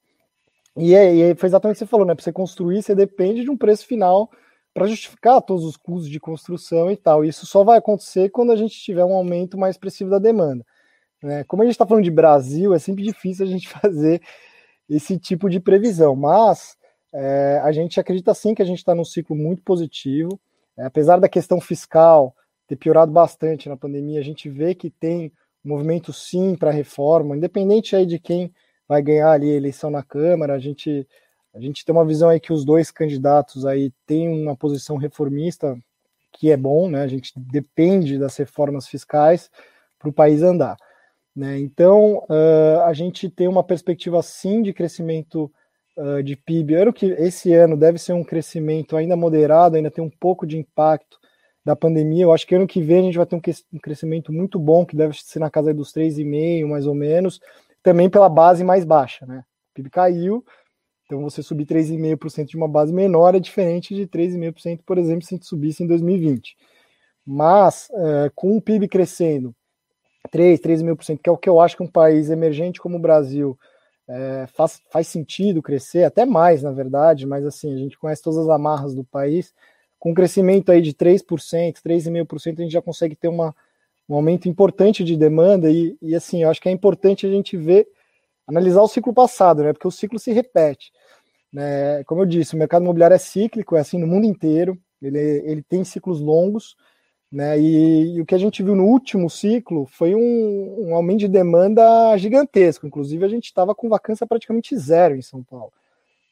[0.76, 2.14] E, é, e foi exatamente o que você falou, né?
[2.14, 4.30] Para você construir, você depende de um preço final
[4.74, 7.24] para justificar todos os custos de construção e tal.
[7.24, 10.64] Isso só vai acontecer quando a gente tiver um aumento mais expressivo da demanda.
[11.22, 11.44] Né?
[11.44, 14.20] Como a gente está falando de Brasil, é sempre difícil a gente fazer
[14.88, 16.76] esse tipo de previsão, mas
[17.12, 20.38] é, a gente acredita sim que a gente está num ciclo muito positivo.
[20.76, 22.34] É, apesar da questão fiscal
[22.68, 25.32] ter piorado bastante na pandemia, a gente vê que tem
[25.64, 28.52] movimento sim para reforma, independente aí de quem
[28.88, 31.06] vai ganhar ali a eleição na Câmara, a gente
[31.54, 35.74] a gente tem uma visão aí que os dois candidatos aí têm uma posição reformista
[36.30, 37.00] que é bom, né?
[37.00, 39.50] A gente depende das reformas fiscais
[39.98, 40.76] para o país andar.
[41.34, 41.58] Né?
[41.58, 45.50] Então, uh, a gente tem uma perspectiva sim de crescimento
[45.96, 46.74] uh, de PIB.
[46.74, 50.58] Eu que esse ano deve ser um crescimento ainda moderado, ainda tem um pouco de
[50.58, 51.18] impacto
[51.64, 52.24] da pandemia.
[52.24, 54.96] Eu acho que ano que vem a gente vai ter um crescimento muito bom, que
[54.96, 57.40] deve ser na casa dos 3,5, mais ou menos,
[57.86, 59.24] também pela base mais baixa.
[59.24, 59.44] Né?
[59.70, 60.44] O PIB caiu,
[61.04, 65.34] então, você subir 3,5% de uma base menor é diferente de 3,5%, por exemplo, se
[65.34, 66.56] a gente subisse em 2020.
[67.24, 69.54] Mas, é, com o PIB crescendo
[70.32, 73.56] 3, 3,5%, que é o que eu acho que um país emergente como o Brasil
[74.08, 78.40] é, faz, faz sentido crescer, até mais, na verdade, mas assim, a gente conhece todas
[78.40, 79.54] as amarras do país.
[79.96, 83.54] Com um crescimento aí de 3%, 3,5%, a gente já consegue ter uma,
[84.08, 87.56] um aumento importante de demanda e, e assim, eu acho que é importante a gente
[87.56, 87.88] ver
[88.46, 89.72] analisar o ciclo passado, né?
[89.72, 90.92] Porque o ciclo se repete.
[91.52, 92.04] Né?
[92.04, 95.62] Como eu disse, o mercado imobiliário é cíclico, é assim no mundo inteiro, ele, ele
[95.62, 96.76] tem ciclos longos,
[97.30, 97.58] né?
[97.58, 101.28] E, e o que a gente viu no último ciclo foi um, um aumento de
[101.28, 102.86] demanda gigantesco.
[102.86, 105.72] Inclusive, a gente estava com vacância praticamente zero em São Paulo.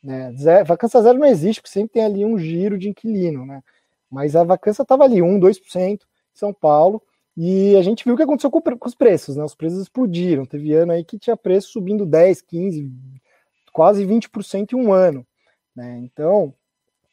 [0.02, 0.32] Né?
[0.36, 3.62] Zero, vacância zero não existe, porque sempre tem ali um giro de inquilino, né?
[4.10, 5.98] Mas a vacância estava ali, 1, 2% em
[6.32, 7.02] São Paulo.
[7.36, 9.44] E a gente viu o que aconteceu com, com, os preços, né?
[9.44, 10.46] Os preços explodiram.
[10.46, 12.92] Teve ano aí que tinha preço subindo 10, 15,
[13.72, 15.26] quase 20% em um ano.
[15.74, 15.98] Né?
[15.98, 16.54] Então,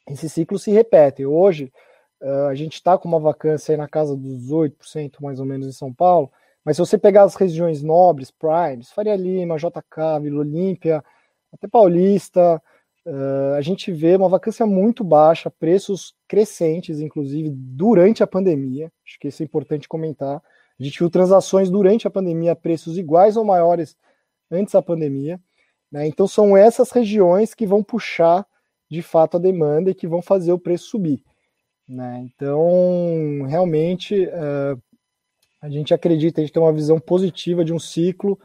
[0.08, 1.26] esse ciclo se repete.
[1.26, 1.72] Hoje,
[2.20, 5.72] uh, a gente está com uma vacância na casa dos 8% mais ou menos em
[5.72, 6.30] São Paulo,
[6.64, 11.04] mas se você pegar as regiões nobres, primes, Faria Lima, JK, Vila Olímpia,
[11.52, 12.62] até Paulista,
[13.06, 18.90] uh, a gente vê uma vacância muito baixa, preços crescentes, inclusive durante a pandemia.
[19.06, 20.42] Acho que isso é importante comentar.
[20.78, 23.96] A gente viu transações durante a pandemia a preços iguais ou maiores
[24.50, 25.40] antes da pandemia.
[25.90, 26.06] Né?
[26.06, 28.46] Então são essas regiões que vão puxar
[28.90, 31.22] de fato a demanda e que vão fazer o preço subir.
[31.88, 32.24] Né?
[32.24, 34.80] Então, realmente, uh,
[35.60, 38.38] a gente acredita, a gente tem uma visão positiva de um ciclo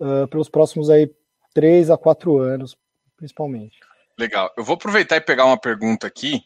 [0.00, 1.10] uh, pelos próximos aí
[1.54, 2.76] três a quatro anos,
[3.16, 3.78] principalmente.
[4.18, 4.52] Legal.
[4.56, 6.42] Eu vou aproveitar e pegar uma pergunta aqui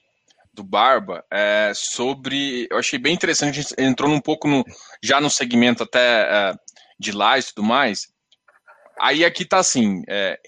[0.52, 2.66] do Barba é, sobre.
[2.70, 4.64] Eu achei bem interessante, a gente entrou um pouco no,
[5.02, 6.54] já no segmento até é,
[6.98, 8.08] de lá e tudo mais.
[8.98, 10.38] Aí aqui tá assim, é,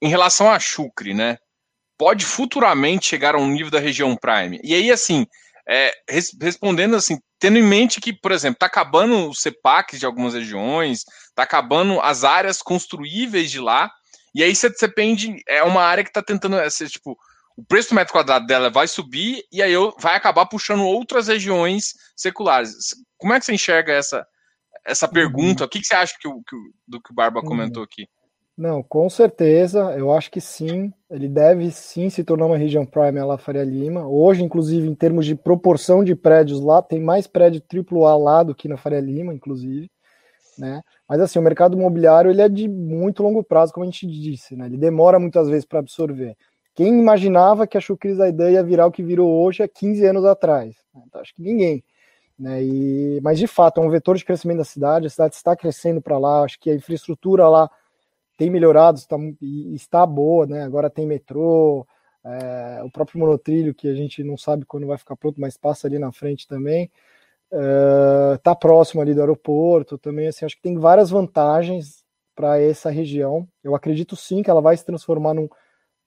[0.00, 1.38] em relação a Chucre, né?
[1.98, 4.60] Pode futuramente chegar a um nível da região Prime.
[4.62, 5.26] E aí, assim,
[5.68, 10.06] é, res, respondendo assim, tendo em mente que, por exemplo, está acabando os CEPACs de
[10.06, 13.90] algumas regiões, está acabando as áreas construíveis de lá,
[14.36, 17.16] e aí você depende, é uma área que está tentando, é, ser, tipo,
[17.56, 21.94] o preço do metro quadrado dela vai subir, e aí vai acabar puxando outras regiões
[22.14, 22.94] seculares.
[23.16, 24.26] Como é que você enxerga essa,
[24.86, 25.64] essa pergunta.
[25.64, 25.66] Uhum.
[25.66, 27.46] O que, que, você acha que o, que, do que o Barba uhum.
[27.46, 28.08] comentou aqui?
[28.56, 30.90] Não, com certeza, eu acho que sim.
[31.10, 34.06] Ele deve sim se tornar uma região prime lá Faria Lima.
[34.08, 38.42] Hoje, inclusive, em termos de proporção de prédios lá, tem mais prédio triplo A lá
[38.42, 39.90] do que na Faria Lima, inclusive.
[40.56, 40.80] Né?
[41.08, 44.56] Mas assim, o mercado imobiliário ele é de muito longo prazo, como a gente disse,
[44.56, 44.66] né?
[44.66, 46.36] Ele demora muitas vezes para absorver.
[46.74, 50.24] Quem imaginava que a Chucris Aidan ia virar o que virou hoje há 15 anos
[50.24, 50.76] atrás?
[50.94, 51.82] Então, acho que ninguém.
[52.38, 52.62] Né?
[52.62, 56.02] E, mas de fato é um vetor de crescimento da cidade, a cidade está crescendo
[56.02, 57.70] para lá, acho que a infraestrutura lá
[58.36, 59.16] tem melhorado, está,
[59.72, 60.62] está boa, né?
[60.62, 61.86] agora tem metrô,
[62.22, 65.86] é, o próprio monotrilho, que a gente não sabe quando vai ficar pronto, mas passa
[65.86, 66.90] ali na frente também,
[67.52, 72.04] está é, próximo ali do aeroporto também, assim, acho que tem várias vantagens
[72.34, 75.48] para essa região, eu acredito sim que ela vai se transformar num,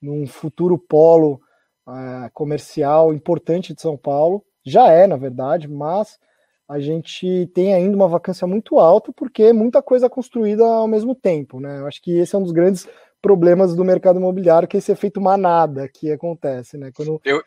[0.02, 1.42] num futuro polo
[1.88, 6.20] é, comercial importante de São Paulo, já é, na verdade, mas
[6.68, 11.16] a gente tem ainda uma vacância muito alta porque muita coisa é construída ao mesmo
[11.16, 11.80] tempo, né?
[11.80, 12.88] Eu acho que esse é um dos grandes
[13.20, 16.92] problemas do mercado imobiliário, que é esse efeito manada que acontece, né?
[16.94, 17.20] Quando...
[17.26, 17.42] Eu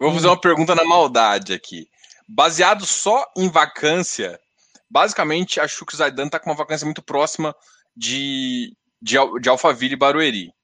[0.00, 1.86] vou fazer uma pergunta na maldade aqui.
[2.26, 4.40] Baseado só em vacância,
[4.88, 7.54] basicamente a Chux Zaidan está com uma vacância muito próxima
[7.96, 10.54] de, de, de Alphaville e Barueri.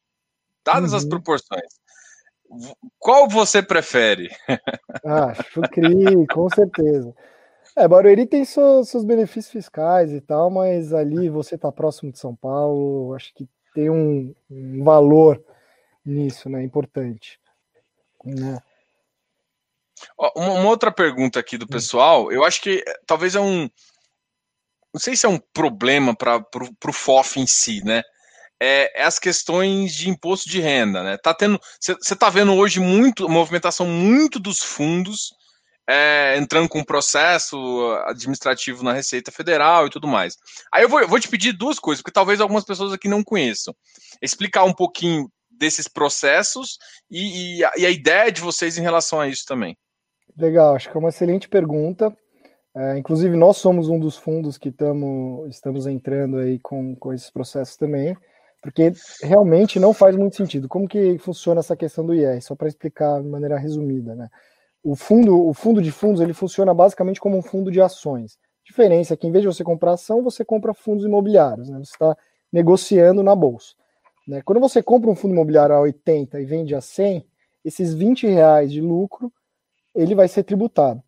[0.65, 0.99] Dadas uhum.
[0.99, 1.81] as proporções.
[2.99, 4.31] Qual você prefere?
[5.03, 7.15] Ah, Chucri, com certeza.
[7.75, 12.19] É, Barueri tem seus, seus, benefícios fiscais e tal, mas ali você está próximo de
[12.19, 15.43] São Paulo, acho que tem um, um valor
[16.05, 16.63] nisso, né?
[16.63, 17.41] Importante.
[18.25, 18.61] Né?
[20.37, 21.69] Uma, outra pergunta aqui do hum.
[21.69, 23.69] pessoal, eu acho que eh, talvez é um.
[24.93, 26.45] Não sei se é um problema para
[26.87, 28.03] o FOF em si, né?
[28.61, 31.17] é, é, as questões de imposto de renda, né?
[31.17, 35.33] Tá tendo, você está vendo hoje muito movimentação muito dos fundos
[35.89, 37.59] é, entrando com processo
[38.05, 40.37] administrativo na Receita Federal e tudo mais.
[40.73, 43.25] Aí eu vou, eu vou te pedir duas coisas, porque talvez algumas pessoas aqui não
[43.25, 43.75] conheçam.
[44.23, 46.79] Explicar um pouquinho desses processos
[47.11, 49.77] e, e, a, e a ideia de vocês em relação a isso também.
[50.41, 52.17] Legal, acho que é uma excelente pergunta.
[52.75, 57.31] É, inclusive, nós somos um dos fundos que tamo, estamos entrando aí com, com esses
[57.31, 58.17] processos também
[58.61, 60.69] porque realmente não faz muito sentido.
[60.69, 62.41] Como que funciona essa questão do IR?
[62.43, 64.29] Só para explicar de maneira resumida, né?
[64.83, 68.39] O fundo, o fundo de fundos, ele funciona basicamente como um fundo de ações.
[68.65, 71.79] A diferença é que em vez de você comprar ação, você compra fundos imobiliários, né?
[71.79, 72.17] Você está
[72.53, 73.75] negociando na bolsa.
[74.27, 74.43] Né?
[74.43, 77.25] Quando você compra um fundo imobiliário a 80 e vende a 100,
[77.65, 79.33] esses 20 reais de lucro,
[79.95, 81.03] ele vai ser tributado.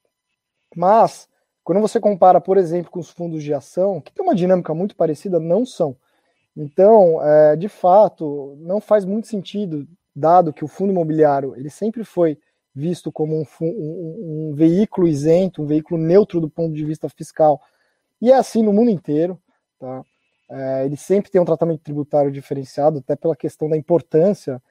[0.76, 1.28] Mas,
[1.62, 4.96] quando você compara, por exemplo, com os fundos de ação, que tem uma dinâmica muito
[4.96, 5.96] parecida, não são.
[6.56, 12.04] Então, é, de fato, não faz muito sentido, dado que o fundo imobiliário ele sempre
[12.04, 12.38] foi
[12.74, 17.60] visto como um, um, um, veículo isento, um veículo neutro do ponto de vista fiscal,
[18.20, 19.40] e é assim no mundo inteiro.
[19.78, 20.02] Tá?
[20.50, 24.62] É, ele sempre tem um tratamento tributário diferenciado, até pela questão da importância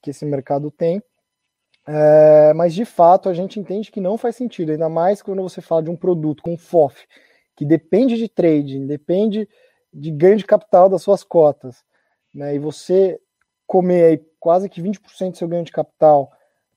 [0.00, 1.02] que esse mercado tem.
[1.86, 5.60] É, mas de fato a gente entende que não faz sentido, ainda mais quando você
[5.60, 7.06] fala de um produto com FOF,
[7.54, 9.48] que depende de trading, depende
[9.92, 11.84] de ganho de capital das suas cotas,
[12.34, 13.20] né, e você
[13.66, 16.32] comer aí quase que 20% do seu ganho de capital,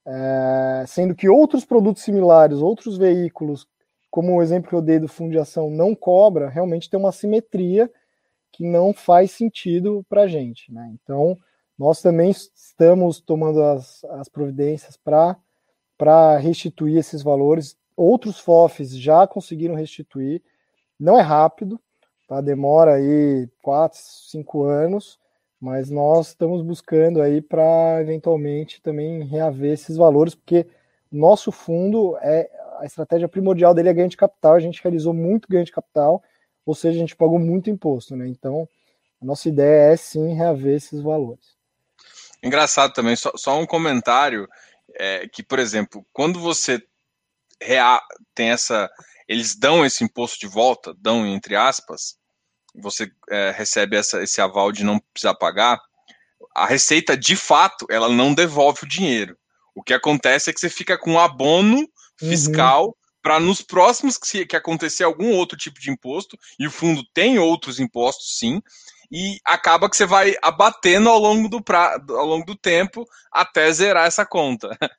[0.05, 3.67] é, sendo que outros produtos similares, outros veículos
[4.09, 7.11] como o exemplo que eu dei do fundo de ação não cobra, realmente tem uma
[7.11, 7.87] simetria
[8.51, 10.73] que não faz sentido para a gente.
[10.73, 10.89] Né?
[10.93, 11.37] Então,
[11.77, 17.77] nós também estamos tomando as, as providências para restituir esses valores.
[17.95, 20.41] Outros FOFs já conseguiram restituir.
[20.99, 21.79] Não é rápido,
[22.27, 22.41] tá?
[22.41, 25.19] demora aí 4, 5 anos,
[25.59, 30.67] mas nós estamos buscando aí para eventualmente também reaver esses valores, porque
[31.11, 32.49] nosso fundo é
[32.79, 36.21] a estratégia primordial dele é ganho de capital, a gente realizou muito ganho de capital,
[36.65, 38.27] ou seja, a gente pagou muito imposto, né?
[38.27, 38.67] Então,
[39.19, 41.56] a nossa ideia é sim reaver esses valores.
[42.43, 44.47] Engraçado também, só, só um comentário,
[44.95, 46.81] é, que, por exemplo, quando você
[47.61, 48.01] rea,
[48.33, 48.89] tem essa.
[49.27, 52.17] Eles dão esse imposto de volta, dão entre aspas,
[52.73, 55.79] você é, recebe essa, esse aval de não precisar pagar,
[56.55, 59.37] a Receita, de fato, ela não devolve o dinheiro.
[59.75, 61.87] O que acontece é que você fica com um abono uhum.
[62.29, 62.93] fiscal uhum.
[63.21, 67.37] para nos próximos que, que acontecer algum outro tipo de imposto, e o fundo tem
[67.37, 68.61] outros impostos, sim,
[69.11, 73.71] e acaba que você vai abatendo ao longo do, pra, ao longo do tempo até
[73.71, 74.69] zerar essa conta.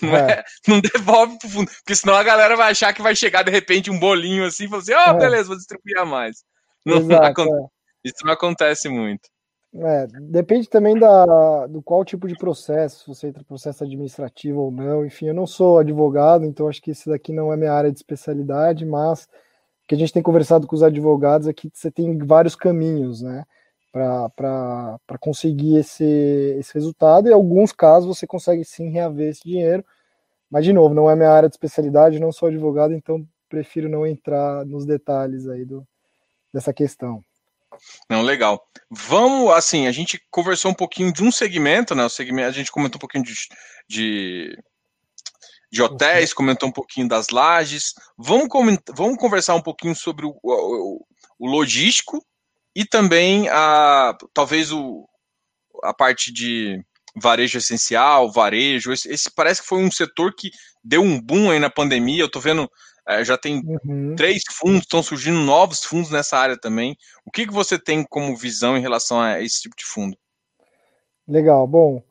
[0.00, 0.30] Não, é.
[0.30, 3.50] É, não devolve pro fundo, porque senão a galera vai achar que vai chegar de
[3.50, 6.44] repente um bolinho assim e falar assim: ó, oh, beleza, vou distribuir a mais.
[6.84, 7.66] Não, Exato, não, é.
[8.04, 9.28] Isso não acontece muito.
[9.74, 14.60] É, depende também da, do qual tipo de processo, se você entra em processo administrativo
[14.60, 15.04] ou não.
[15.04, 17.98] Enfim, eu não sou advogado, então acho que isso daqui não é minha área de
[17.98, 19.28] especialidade, mas
[19.86, 23.44] que a gente tem conversado com os advogados aqui, você tem vários caminhos, né,
[23.92, 26.04] para conseguir esse,
[26.58, 29.84] esse resultado, e em alguns casos você consegue sim reaver esse dinheiro,
[30.50, 34.06] mas de novo, não é minha área de especialidade, não sou advogado, então prefiro não
[34.06, 35.86] entrar nos detalhes aí do,
[36.52, 37.22] dessa questão.
[38.08, 38.64] Não, legal.
[38.90, 42.04] Vamos, assim, a gente conversou um pouquinho de um segmento, né?
[42.04, 43.34] O segmento, a gente comentou um pouquinho de,
[43.88, 44.58] de
[45.70, 47.92] de hotéis, comentou um pouquinho das lajes.
[48.16, 48.48] Vamos,
[48.94, 51.04] vamos conversar um pouquinho sobre o, o,
[51.38, 52.24] o logístico
[52.74, 55.08] e também a talvez o,
[55.82, 56.80] a parte de
[57.16, 58.92] varejo essencial, varejo.
[58.92, 60.50] Esse, esse, parece que foi um setor que
[60.84, 62.22] deu um boom aí na pandemia.
[62.22, 62.70] Eu estou vendo,
[63.08, 64.14] é, já tem uhum.
[64.16, 66.96] três fundos, estão surgindo novos fundos nessa área também.
[67.24, 70.16] O que, que você tem como visão em relação a esse tipo de fundo?
[71.26, 72.02] Legal, bom.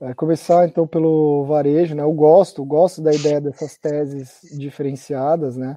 [0.00, 2.02] É, começar então pelo varejo, né?
[2.02, 5.76] Eu gosto, gosto da ideia dessas teses diferenciadas, né?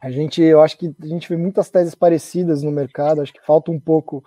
[0.00, 3.44] A gente, eu acho que a gente vê muitas teses parecidas no mercado, acho que
[3.44, 4.24] falta um pouco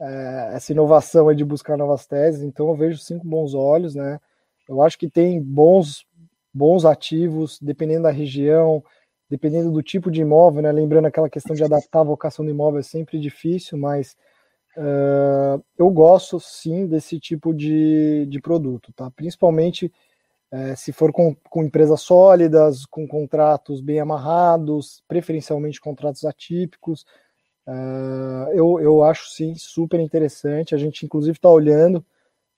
[0.00, 4.20] é, essa inovação de buscar novas teses, então eu vejo cinco bons olhos, né?
[4.68, 6.06] Eu acho que tem bons,
[6.54, 8.82] bons ativos, dependendo da região,
[9.28, 10.70] dependendo do tipo de imóvel, né?
[10.70, 14.16] Lembrando aquela questão de adaptar a vocação do imóvel é sempre difícil, mas
[14.76, 19.10] Uh, eu gosto sim desse tipo de, de produto, tá?
[19.10, 19.92] Principalmente
[20.52, 27.04] uh, se for com, com, empresas sólidas, com contratos bem amarrados, preferencialmente contratos atípicos.
[27.66, 30.74] Uh, eu, eu acho sim super interessante.
[30.74, 32.04] A gente, inclusive, está olhando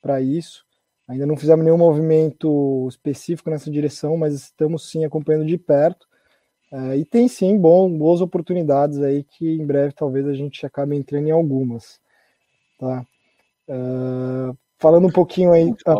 [0.01, 0.65] para isso.
[1.09, 6.07] Ainda não fizemos nenhum movimento específico nessa direção, mas estamos sim acompanhando de perto.
[6.73, 10.97] Uh, e tem sim bom, boas oportunidades aí que em breve talvez a gente acabe
[10.97, 12.01] entrando em algumas.
[13.69, 15.73] Uh, falando um pouquinho aí.
[15.87, 15.97] Ah,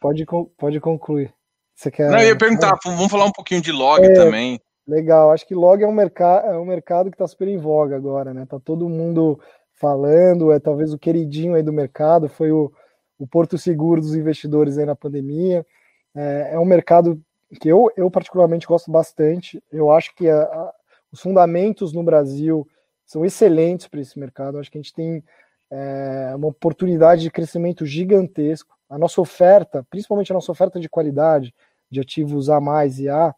[0.00, 0.26] pode,
[0.58, 1.32] pode concluir.
[1.74, 2.10] Você quer.
[2.10, 4.60] Não, eu ia perguntar, vamos falar um pouquinho de log é, também.
[4.86, 7.96] Legal, acho que log é um, mercado, é um mercado que está super em voga
[7.96, 8.46] agora, né?
[8.46, 9.40] Tá todo mundo
[9.74, 12.72] falando, é talvez o queridinho aí do mercado, foi o,
[13.18, 15.66] o porto seguro dos investidores aí na pandemia.
[16.14, 17.20] É, é um mercado
[17.60, 19.62] que eu, eu particularmente gosto bastante.
[19.70, 20.72] Eu acho que a, a,
[21.12, 22.66] os fundamentos no Brasil
[23.04, 24.56] são excelentes para esse mercado.
[24.56, 25.22] Eu acho que a gente tem
[25.70, 28.76] é uma oportunidade de crescimento gigantesco.
[28.88, 31.54] A nossa oferta, principalmente a nossa oferta de qualidade,
[31.90, 33.34] de ativos A mais e A,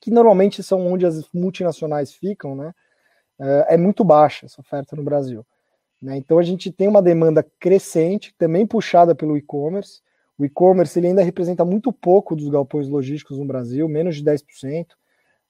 [0.00, 2.74] que normalmente são onde as multinacionais ficam, né?
[3.38, 5.46] É, é muito baixa essa oferta no Brasil.
[6.00, 6.16] Né?
[6.16, 10.00] Então a gente tem uma demanda crescente, também puxada pelo e-commerce.
[10.38, 14.86] O e-commerce ele ainda representa muito pouco dos galpões logísticos no Brasil, menos de 10%,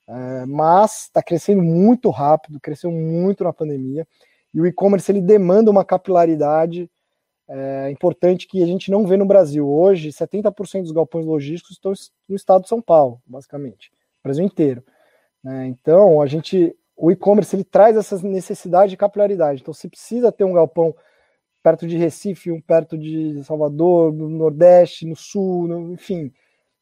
[0.09, 4.07] é, mas está crescendo muito rápido, cresceu muito na pandemia.
[4.57, 6.90] E o e-commerce ele demanda uma capilaridade
[7.46, 9.68] é, importante que a gente não vê no Brasil.
[9.68, 11.92] Hoje, 70% dos galpões logísticos estão
[12.26, 13.92] no estado de São Paulo, basicamente,
[14.24, 14.82] Brasil inteiro.
[15.44, 15.66] Né?
[15.66, 19.61] Então, a gente, o e-commerce ele traz essa necessidade de capilaridade.
[19.61, 20.96] Então, se precisa ter um galpão
[21.62, 26.32] perto de Recife, um perto de Salvador, no Nordeste, no Sul, no, enfim,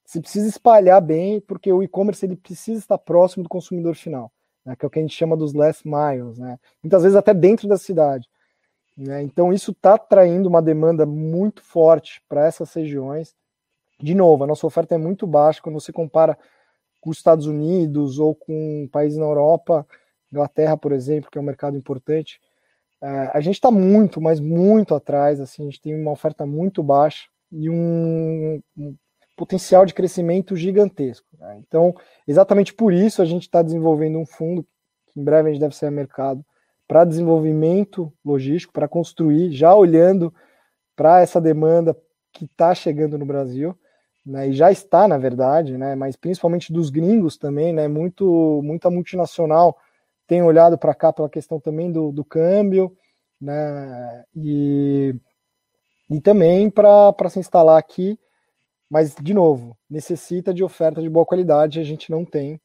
[0.05, 4.31] se precisa espalhar bem, porque o e-commerce ele precisa estar próximo do consumidor final
[4.65, 7.35] né, que é o que a gente chama dos last miles, né, muitas vezes até
[7.35, 8.29] dentro da cidade.
[8.97, 13.35] Né, então isso está atraindo uma demanda muito forte para essas regiões.
[14.01, 16.39] De novo, a nossa oferta é muito baixa quando você compara
[17.01, 19.87] com os Estados Unidos ou com países na Europa,
[20.33, 22.41] Inglaterra, por exemplo, que é um mercado importante,
[23.05, 25.39] é, a gente está muito, mas muito atrás.
[25.39, 28.97] Assim, a gente tem uma oferta muito baixa e um, um
[29.37, 31.27] potencial de crescimento gigantesco.
[31.39, 31.63] Né?
[31.67, 31.95] Então,
[32.27, 34.67] exatamente por isso a gente está desenvolvendo um fundo
[35.07, 36.45] que em breve a gente deve ser mercado
[36.87, 40.33] para desenvolvimento logístico, para construir, já olhando
[40.95, 41.97] para essa demanda
[42.33, 43.79] que está chegando no Brasil,
[44.25, 48.91] né, e já está, na verdade, né, mas principalmente dos gringos também, né, muito, muita
[48.91, 49.77] multinacional
[50.27, 52.97] tem olhado para cá pela questão também do, do câmbio,
[53.41, 55.15] né, e,
[56.11, 58.19] e também para se instalar aqui,
[58.91, 62.61] mas, de novo, necessita de oferta de boa qualidade, a gente não tem,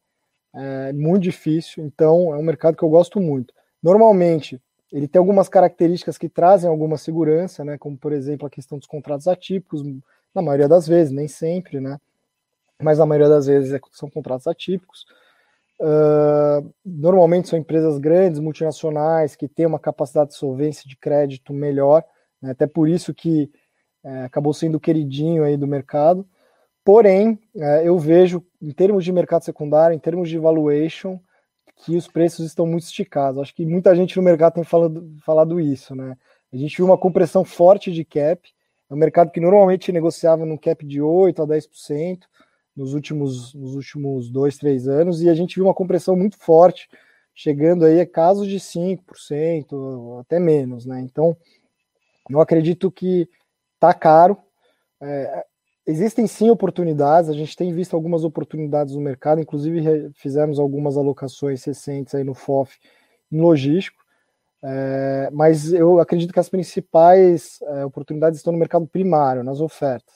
[0.53, 3.53] é muito difícil, então é um mercado que eu gosto muito.
[3.81, 4.61] Normalmente,
[4.91, 8.87] ele tem algumas características que trazem alguma segurança, né, como, por exemplo, a questão dos
[8.87, 9.83] contratos atípicos,
[10.33, 11.99] na maioria das vezes, nem sempre, né,
[12.81, 15.05] mas na maioria das vezes é, são contratos atípicos.
[15.81, 22.03] Uh, normalmente são empresas grandes, multinacionais, que têm uma capacidade de solvência de crédito melhor,
[22.41, 23.49] né, até por isso que
[24.03, 26.27] é, acabou sendo o queridinho aí do mercado.
[26.83, 31.19] Porém, é, eu vejo, em termos de mercado secundário, em termos de valuation,
[31.75, 33.41] que os preços estão muito esticados.
[33.41, 36.17] Acho que muita gente no mercado tem falado, falado isso, né?
[36.51, 38.49] A gente viu uma compressão forte de cap,
[38.89, 42.19] é um mercado que normalmente negociava num cap de 8% a 10%
[42.75, 46.89] nos últimos, nos últimos dois, três anos, e a gente viu uma compressão muito forte,
[47.35, 50.99] chegando aí a casos de 5%, até menos, né?
[51.01, 51.37] Então,
[52.29, 53.29] eu acredito que
[53.79, 54.37] tá caro.
[55.01, 55.45] É,
[55.87, 61.63] existem sim oportunidades, a gente tem visto algumas oportunidades no mercado, inclusive fizemos algumas alocações
[61.63, 62.77] recentes aí no FOF
[63.31, 63.97] em logístico,
[64.61, 70.13] é, mas eu acredito que as principais é, oportunidades estão no mercado primário, nas ofertas.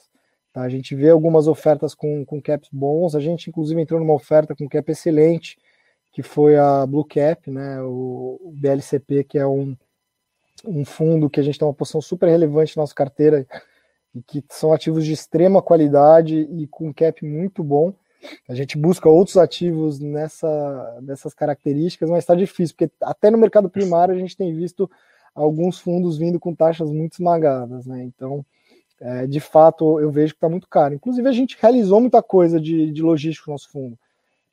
[0.51, 0.61] Tá?
[0.61, 4.55] A gente vê algumas ofertas com, com caps bons, a gente inclusive entrou numa oferta
[4.55, 5.57] com cap excelente,
[6.11, 9.75] que foi a Blue Cap, né, o, o BLCP, que é um,
[10.65, 13.45] um fundo que a gente tem uma posição super relevante na nossa carteira,
[14.15, 17.93] e que são ativos de extrema qualidade e com cap muito bom.
[18.47, 23.69] A gente busca outros ativos nessa, nessas características, mas está difícil, porque até no mercado
[23.69, 24.89] primário a gente tem visto
[25.35, 28.03] alguns fundos vindo com taxas muito esmagadas, né?
[28.03, 28.45] Então,
[29.01, 30.93] é, de fato, eu vejo que está muito caro.
[30.93, 33.97] Inclusive, a gente realizou muita coisa de, de logístico no nosso fundo.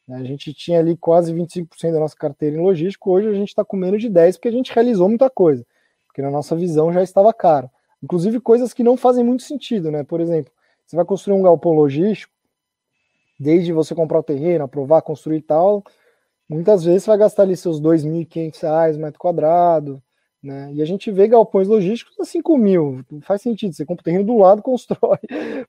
[0.08, 0.16] Né?
[0.16, 3.64] A gente tinha ali quase 25% da nossa carteira em logístico, hoje a gente está
[3.64, 5.64] com menos de 10% porque a gente realizou muita coisa,
[6.10, 7.70] porque na nossa visão já estava caro.
[8.02, 10.02] Inclusive coisas que não fazem muito sentido, né?
[10.02, 10.52] Por exemplo,
[10.84, 12.32] você vai construir um galpão logístico,
[13.38, 15.84] desde você comprar o terreno, aprovar, construir e tal,
[16.48, 20.02] muitas vezes você vai gastar ali seus R$ 2.500 metro quadrado,
[20.42, 20.72] né?
[20.74, 24.04] E a gente vê galpões logísticos a 5 mil, não faz sentido, você compra o
[24.04, 25.18] terreno do lado constrói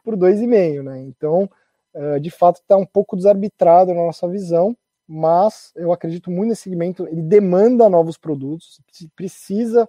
[0.04, 1.00] por 2,5, né?
[1.02, 1.48] Então,
[1.94, 4.76] eh, de fato, está um pouco desarbitrado na nossa visão,
[5.08, 8.82] mas eu acredito muito nesse segmento, ele demanda novos produtos,
[9.16, 9.88] precisa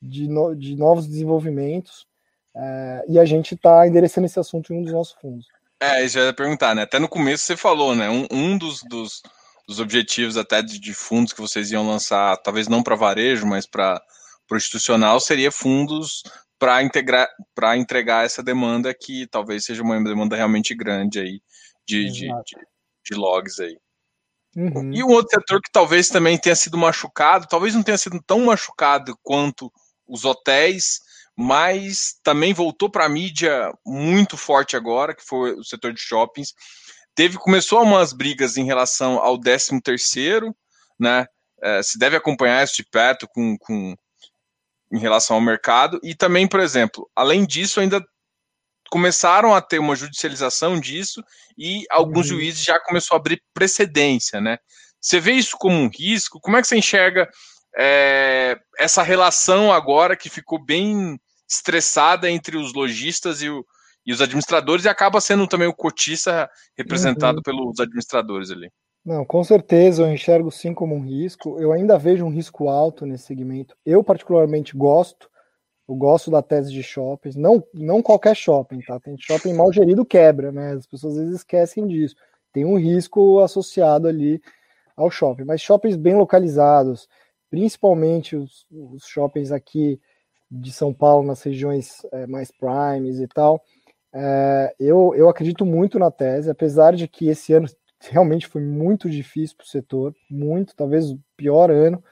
[0.00, 2.06] de, no, de novos desenvolvimentos,
[2.54, 5.46] é, e a gente está endereçando esse assunto em um dos nossos fundos.
[5.80, 6.82] É, isso eu ia perguntar, né?
[6.82, 8.10] Até no começo você falou, né?
[8.10, 9.22] Um, um dos, dos,
[9.66, 13.66] dos, objetivos até de, de, fundos que vocês iam lançar, talvez não para varejo, mas
[13.66, 14.02] para
[14.50, 16.22] o institucional, seria fundos
[16.58, 21.40] para integrar para entregar essa demanda que talvez seja uma demanda realmente grande aí
[21.86, 22.58] de, de, de,
[23.10, 23.78] de logs aí.
[24.54, 24.92] Uhum.
[24.92, 28.44] E um outro setor que talvez também tenha sido machucado, talvez não tenha sido tão
[28.44, 29.72] machucado quanto
[30.10, 31.00] os hotéis,
[31.36, 36.52] mas também voltou para a mídia muito forte agora, que foi o setor de shoppings.
[37.14, 40.54] Teve, começou umas brigas em relação ao 13 terceiro,
[40.98, 41.26] né?
[41.62, 43.94] É, se deve acompanhar isso de perto com, com,
[44.92, 46.00] em relação ao mercado.
[46.02, 48.02] E também, por exemplo, além disso, ainda
[48.90, 51.22] começaram a ter uma judicialização disso
[51.56, 52.38] e alguns uhum.
[52.38, 54.58] juízes já começou a abrir precedência, né?
[55.00, 56.40] Você vê isso como um risco?
[56.40, 57.28] Como é que você enxerga
[57.76, 61.18] é, essa relação agora que ficou bem
[61.48, 63.64] estressada entre os lojistas e, o,
[64.06, 67.42] e, os administradores e acaba sendo também o cotista representado uhum.
[67.42, 68.70] pelos administradores ali.
[69.04, 71.58] Não, com certeza eu enxergo sim como um risco.
[71.58, 73.74] Eu ainda vejo um risco alto nesse segmento.
[73.84, 75.28] Eu particularmente gosto.
[75.88, 79.00] Eu gosto da tese de shoppings, não, não qualquer shopping, tá?
[79.00, 80.74] Tem shopping mal gerido quebra, né?
[80.74, 82.14] As pessoas às vezes esquecem disso.
[82.52, 84.40] Tem um risco associado ali
[84.96, 87.08] ao shopping, mas shoppings bem localizados,
[87.50, 90.00] principalmente os, os shoppings aqui
[90.50, 93.62] de São Paulo, nas regiões é, mais primes e tal.
[94.12, 97.68] É, eu, eu acredito muito na tese, apesar de que esse ano
[98.08, 102.02] realmente foi muito difícil para o setor, muito, talvez o pior ano,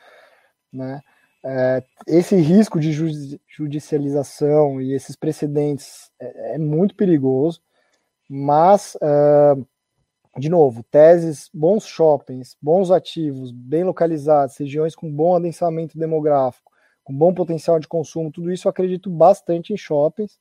[0.72, 1.00] né?
[1.44, 2.92] É, esse risco de
[3.46, 7.60] judicialização e esses precedentes é, é muito perigoso,
[8.28, 9.54] mas é,
[10.38, 16.70] de novo, teses, bons shoppings, bons ativos, bem localizados, regiões com bom adensamento demográfico,
[17.02, 20.38] com bom potencial de consumo, tudo isso eu acredito bastante em shoppings.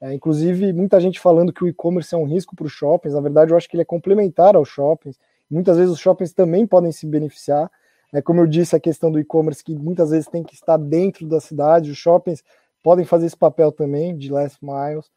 [0.00, 3.14] É, inclusive, muita gente falando que o e-commerce é um risco para os shoppings.
[3.14, 5.18] Na verdade, eu acho que ele é complementar aos shoppings.
[5.50, 7.70] Muitas vezes os shoppings também podem se beneficiar.
[8.12, 11.26] É, como eu disse, a questão do e-commerce, que muitas vezes tem que estar dentro
[11.26, 12.42] da cidade, os shoppings
[12.82, 15.10] podem fazer esse papel também, de last miles.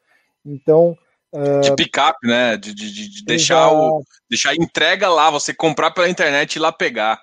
[0.45, 0.97] Então,
[1.61, 2.57] de pick-up, né?
[2.57, 6.61] De, de, de deixar, o, deixar a entrega lá, você comprar pela internet e ir
[6.61, 7.21] lá pegar.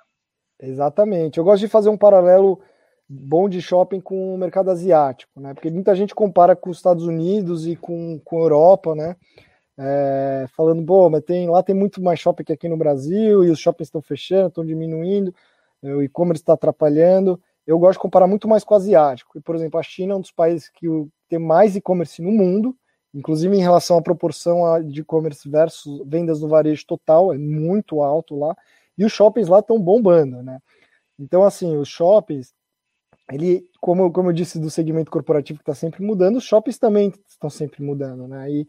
[0.61, 1.39] Exatamente.
[1.39, 2.61] Eu gosto de fazer um paralelo
[3.09, 5.55] bom de shopping com o mercado asiático, né?
[5.55, 9.17] Porque muita gente compara com os Estados Unidos e com, com a Europa, né?
[9.77, 13.51] É, falando, pô, mas tem, lá tem muito mais shopping que aqui no Brasil e
[13.51, 15.35] os shoppings estão fechando, estão diminuindo,
[15.83, 17.41] o e-commerce está atrapalhando.
[17.67, 19.37] Eu gosto de comparar muito mais com o asiático.
[19.37, 20.87] E, por exemplo, a China é um dos países que
[21.29, 22.77] tem mais e-commerce no mundo,
[23.15, 28.37] Inclusive, em relação à proporção de e-commerce versus vendas no varejo total, é muito alto
[28.37, 28.57] lá.
[28.99, 30.59] E os shoppings lá estão bombando, né?
[31.19, 32.53] Então, assim, os shoppings,
[33.31, 37.13] ele, como, como eu disse do segmento corporativo que está sempre mudando, os shoppings também
[37.29, 38.51] estão sempre mudando, né?
[38.51, 38.67] E,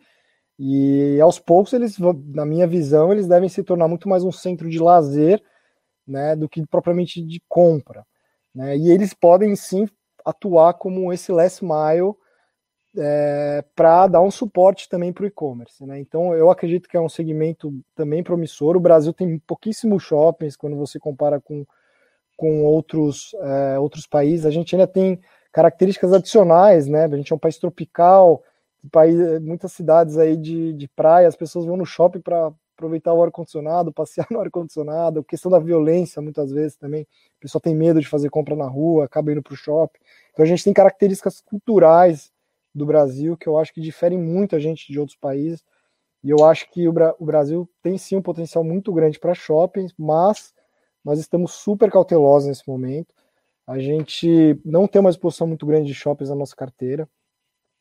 [0.60, 1.98] e aos poucos, eles,
[2.34, 5.44] na minha visão, eles devem se tornar muito mais um centro de lazer,
[6.08, 8.06] né, do que propriamente de compra,
[8.54, 8.78] né?
[8.78, 9.88] E eles podem sim
[10.24, 12.14] atuar como esse last mile
[12.98, 15.86] é, para dar um suporte também para o e-commerce.
[15.86, 16.00] Né?
[16.00, 18.76] Então, eu acredito que é um segmento também promissor.
[18.76, 21.66] O Brasil tem pouquíssimos shoppings quando você compara com,
[22.38, 24.46] com outros, é, outros países.
[24.46, 25.20] A gente ainda tem
[25.52, 27.06] características adicionais, né?
[27.06, 28.44] A gente é um país tropical,
[28.92, 33.24] país, muitas cidades aí de, de praia, as pessoas vão no shopping para aproveitar o
[33.24, 37.08] ar-condicionado, passear no ar-condicionado, questão da violência, muitas vezes também.
[37.40, 40.00] A pessoa tem medo de fazer compra na rua, acaba indo para o shopping.
[40.34, 42.35] Então a gente tem características culturais
[42.76, 45.64] do Brasil, que eu acho que diferem muito a gente de outros países.
[46.22, 49.34] E eu acho que o, Bra o Brasil tem sim um potencial muito grande para
[49.34, 50.54] shoppings, mas
[51.04, 53.14] nós estamos super cautelosos nesse momento.
[53.66, 57.08] A gente não tem uma exposição muito grande de shoppings na nossa carteira.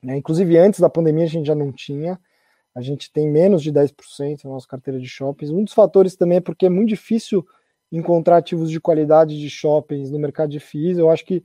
[0.03, 0.16] Né?
[0.16, 2.20] Inclusive, antes da pandemia, a gente já não tinha.
[2.74, 5.51] A gente tem menos de 10% na nossa carteira de shoppings.
[5.51, 7.45] Um dos fatores também é porque é muito difícil
[7.90, 10.99] encontrar ativos de qualidade de shoppings no mercado de FIIs.
[10.99, 11.42] Eu acho que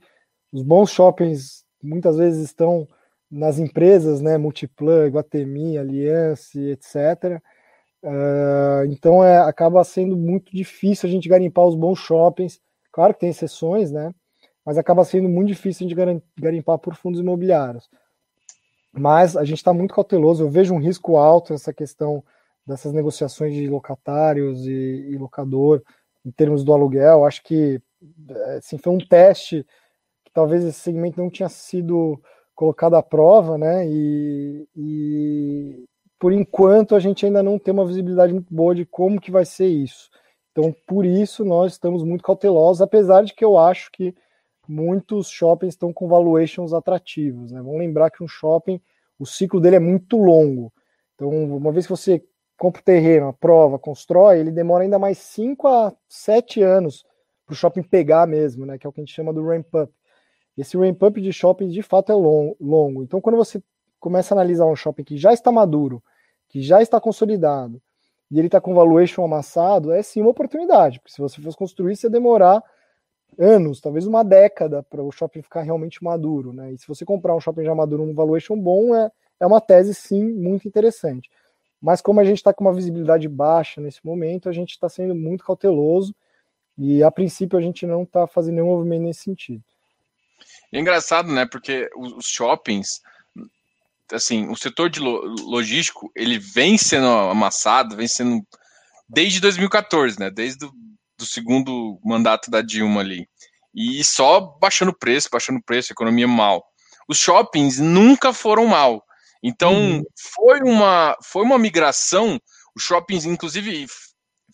[0.52, 2.86] os bons shoppings muitas vezes estão
[3.30, 7.40] nas empresas, né, Multiplan, Guatemi, Aliança, etc.
[8.02, 12.60] Uh, então é, acaba sendo muito difícil a gente garimpar os bons shoppings.
[12.90, 14.12] Claro que tem exceções, né?
[14.64, 17.88] Mas acaba sendo muito difícil a gente garimpar por fundos imobiliários.
[18.92, 20.42] Mas a gente está muito cauteloso.
[20.42, 22.24] Eu vejo um risco alto nessa questão
[22.66, 25.82] dessas negociações de locatários e, e locador
[26.24, 27.24] em termos do aluguel.
[27.24, 27.80] Acho que
[28.56, 29.66] assim, foi um teste
[30.24, 32.20] que talvez esse segmento não tinha sido
[32.60, 33.88] colocado à prova, né?
[33.88, 35.84] E, e,
[36.18, 39.46] por enquanto a gente ainda não tem uma visibilidade muito boa de como que vai
[39.46, 40.10] ser isso.
[40.52, 44.14] Então, por isso nós estamos muito cautelosos, apesar de que eu acho que
[44.68, 47.50] muitos shoppings estão com valuations atrativos.
[47.50, 47.62] Né?
[47.62, 48.78] Vamos lembrar que um shopping,
[49.18, 50.70] o ciclo dele é muito longo.
[51.14, 52.22] Então, uma vez que você
[52.58, 57.06] compra o terreno, aprova, constrói, ele demora ainda mais 5 a 7 anos
[57.46, 58.76] para o shopping pegar mesmo, né?
[58.76, 59.90] Que é o que a gente chama do ramp up.
[60.60, 63.02] Esse ramp-up de shopping de fato é longo.
[63.02, 63.62] Então, quando você
[63.98, 66.02] começa a analisar um shopping que já está maduro,
[66.48, 67.80] que já está consolidado,
[68.30, 71.96] e ele está com valuation amassado, é sim uma oportunidade, porque se você fosse construir,
[71.96, 72.62] você demorar
[73.38, 76.72] anos, talvez uma década para o shopping ficar realmente maduro, né?
[76.72, 79.94] E se você comprar um shopping já maduro, um valuation bom, é, é uma tese
[79.94, 81.30] sim muito interessante.
[81.80, 85.14] Mas como a gente está com uma visibilidade baixa nesse momento, a gente está sendo
[85.14, 86.14] muito cauteloso
[86.76, 89.62] e a princípio a gente não está fazendo nenhum movimento nesse sentido.
[90.72, 91.46] É engraçado, né?
[91.46, 93.00] Porque os shoppings,
[94.12, 98.46] assim, o setor de logístico, ele vem sendo amassado, vem sendo
[99.08, 100.30] desde 2014, né?
[100.30, 100.72] Desde o
[101.20, 103.28] do segundo mandato da Dilma ali.
[103.74, 106.64] E só baixando preço, baixando preço, economia mal.
[107.06, 109.04] Os shoppings nunca foram mal.
[109.42, 110.02] Então, uhum.
[110.16, 112.40] foi, uma, foi uma migração.
[112.74, 113.86] Os shoppings, inclusive,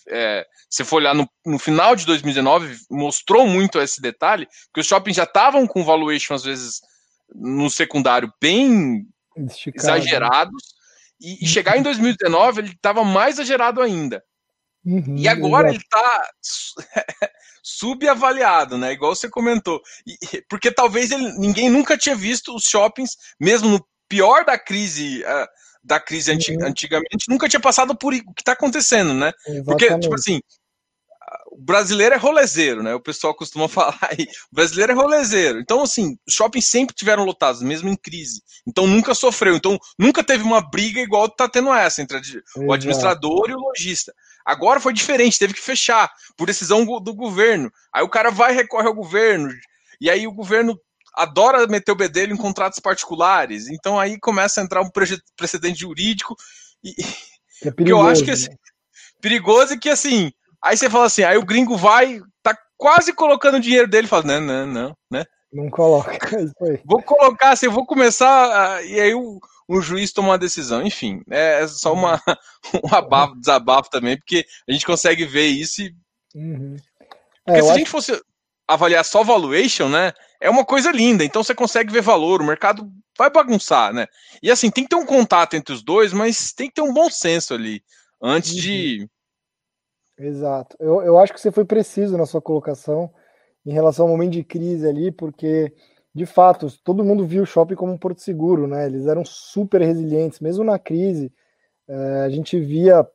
[0.09, 4.87] é, se for olhar no, no, final de 2019, mostrou muito esse detalhe, que os
[4.87, 6.81] shoppings já estavam com valuation, às vezes,
[7.35, 9.87] no secundário bem Esticado.
[9.87, 9.99] Né?
[9.99, 10.77] exagerados,
[11.21, 14.23] e, e, chegar em 2019 ele estava mais exagerado ainda.
[14.85, 15.75] Uhum, e agora exato.
[15.75, 16.31] ele está
[17.63, 18.93] subavaliado, né?
[18.93, 19.81] Igual você comentou.
[20.07, 25.25] E, porque talvez ele, ninguém nunca tinha visto os shoppings, mesmo no pior da crise.
[25.25, 25.49] Uh,
[25.87, 26.67] da crise uhum.
[26.67, 29.33] antigamente nunca tinha passado por o que está acontecendo, né?
[29.47, 29.65] Exatamente.
[29.65, 30.41] Porque, tipo assim,
[31.53, 32.95] o brasileiro é rolezeiro, né?
[32.95, 34.27] O pessoal costuma falar aí.
[34.53, 35.61] O brasileiro é rolezeiro.
[35.61, 38.43] Então, assim, os shoppings sempre tiveram lotados, mesmo em crise.
[38.67, 39.55] Então, nunca sofreu.
[39.55, 42.21] Então, nunca teve uma briga igual tá tendo essa entre
[42.57, 44.13] o administrador e o lojista.
[44.45, 47.71] Agora foi diferente, teve que fechar por decisão do governo.
[47.93, 49.49] Aí o cara vai recorre ao governo.
[50.01, 50.79] E aí o governo
[51.17, 53.69] adora meter o bedelho em contratos particulares.
[53.69, 54.91] Então aí começa a entrar um
[55.37, 56.37] precedente jurídico.
[56.85, 56.95] E,
[57.65, 58.51] é perigoso, que eu acho que assim,
[59.21, 60.31] perigoso e que assim,
[60.67, 64.25] Aí você fala assim, aí o gringo vai, tá quase colocando o dinheiro dele, fala,
[64.25, 65.25] não, não, não, né?
[65.53, 66.11] Não coloca.
[66.67, 69.39] É vou colocar, assim, vou começar, e aí o,
[69.69, 70.83] o juiz toma uma decisão.
[70.83, 72.21] Enfim, é só uma,
[72.83, 75.95] um abafo, desabafo também, porque a gente consegue ver isso e...
[76.35, 76.77] Uhum.
[77.45, 78.21] Porque é, se a gente fosse
[78.67, 82.91] avaliar só valuation, né, é uma coisa linda, então você consegue ver valor, o mercado
[83.17, 84.07] vai bagunçar, né?
[84.43, 86.93] E assim, tem que ter um contato entre os dois, mas tem que ter um
[86.93, 87.83] bom senso ali,
[88.21, 88.61] antes uhum.
[88.61, 89.11] de
[90.19, 90.77] Exato.
[90.81, 93.13] Eu, eu acho que você foi preciso na sua colocação
[93.65, 95.73] em relação ao momento de crise ali, porque,
[96.15, 98.87] de fato, todo mundo viu o shopping como um porto seguro, né?
[98.87, 101.33] Eles eram super resilientes, mesmo na crise.
[101.87, 103.07] É, a gente via,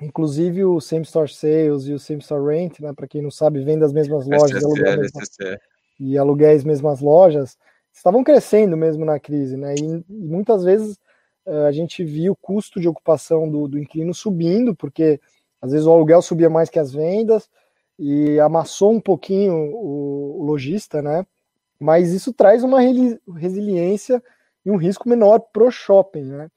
[0.00, 2.92] inclusive, o Same Store Sales e o Same Store Rent, né?
[2.94, 5.58] Para quem não sabe, vem das mesmas lojas SSL,
[5.98, 7.56] e aluguéis mesmas lojas,
[7.92, 9.74] estavam crescendo mesmo na crise, né?
[9.74, 10.98] E, muitas vezes
[11.46, 15.20] é, a gente via o custo de ocupação do, do inquilino subindo, porque
[15.60, 17.48] às vezes o aluguel subia mais que as vendas
[17.98, 21.26] e amassou um pouquinho o, o lojista, né?
[21.80, 22.80] Mas isso traz uma
[23.36, 24.22] resiliência
[24.64, 26.48] e um risco menor pro shopping, né?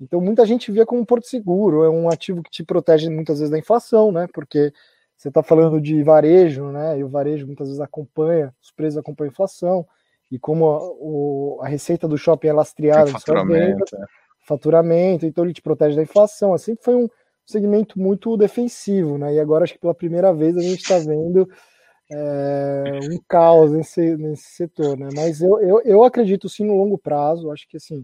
[0.00, 3.38] Então muita gente via como um porto seguro, é um ativo que te protege muitas
[3.38, 4.26] vezes da inflação, né?
[4.32, 4.72] Porque
[5.16, 6.98] você está falando de varejo, né?
[6.98, 9.86] E o varejo muitas vezes acompanha, os preços acompanham a inflação,
[10.30, 14.04] e como a, o, a receita do shopping é lastreada, faturamento, vendas, é.
[14.46, 16.52] faturamento, então ele te protege da inflação.
[16.52, 17.08] Assim foi um,
[17.46, 19.34] segmento muito defensivo, né?
[19.34, 21.48] E agora acho que pela primeira vez a gente está vendo
[22.10, 25.08] é, um caos nesse, nesse setor, né?
[25.14, 28.02] Mas eu, eu, eu acredito sim no longo prazo, acho que assim.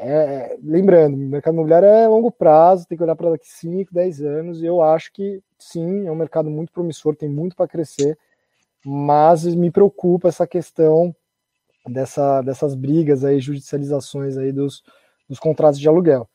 [0.00, 4.22] É, lembrando, o mercado imobiliário é longo prazo, tem que olhar para daqui 5, 10
[4.22, 8.16] anos, e eu acho que sim, é um mercado muito promissor, tem muito para crescer,
[8.84, 11.14] mas me preocupa essa questão
[11.84, 14.84] dessa, dessas brigas aí, judicializações aí dos,
[15.28, 16.28] dos contratos de aluguel.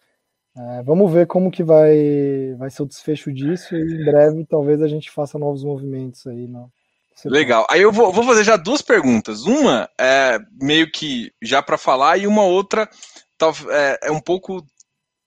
[0.56, 4.82] É, vamos ver como que vai, vai ser o desfecho disso e em breve talvez
[4.82, 6.48] a gente faça novos movimentos aí.
[6.48, 6.70] Não?
[7.26, 7.66] Legal.
[7.70, 9.46] Aí eu vou, vou, fazer já duas perguntas.
[9.46, 12.88] Uma é meio que já para falar e uma outra
[13.70, 14.66] é, é um pouco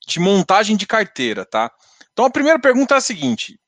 [0.06, 1.70] de montagem de carteira, tá?
[2.12, 3.58] Então a primeira pergunta é a seguinte,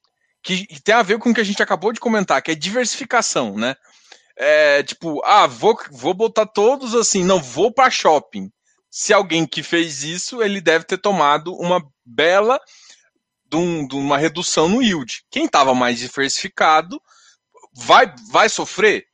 [0.42, 3.56] que tem a ver com o que a gente acabou de comentar, que é diversificação,
[3.56, 3.74] né?
[4.36, 8.50] É, tipo, ah, vou, vou botar todos assim, não vou para shopping
[8.90, 12.60] se alguém que fez isso, ele deve ter tomado uma bela
[13.46, 15.24] de, um, de uma redução no yield.
[15.30, 17.00] Quem estava mais diversificado
[17.74, 19.06] vai, vai sofrer?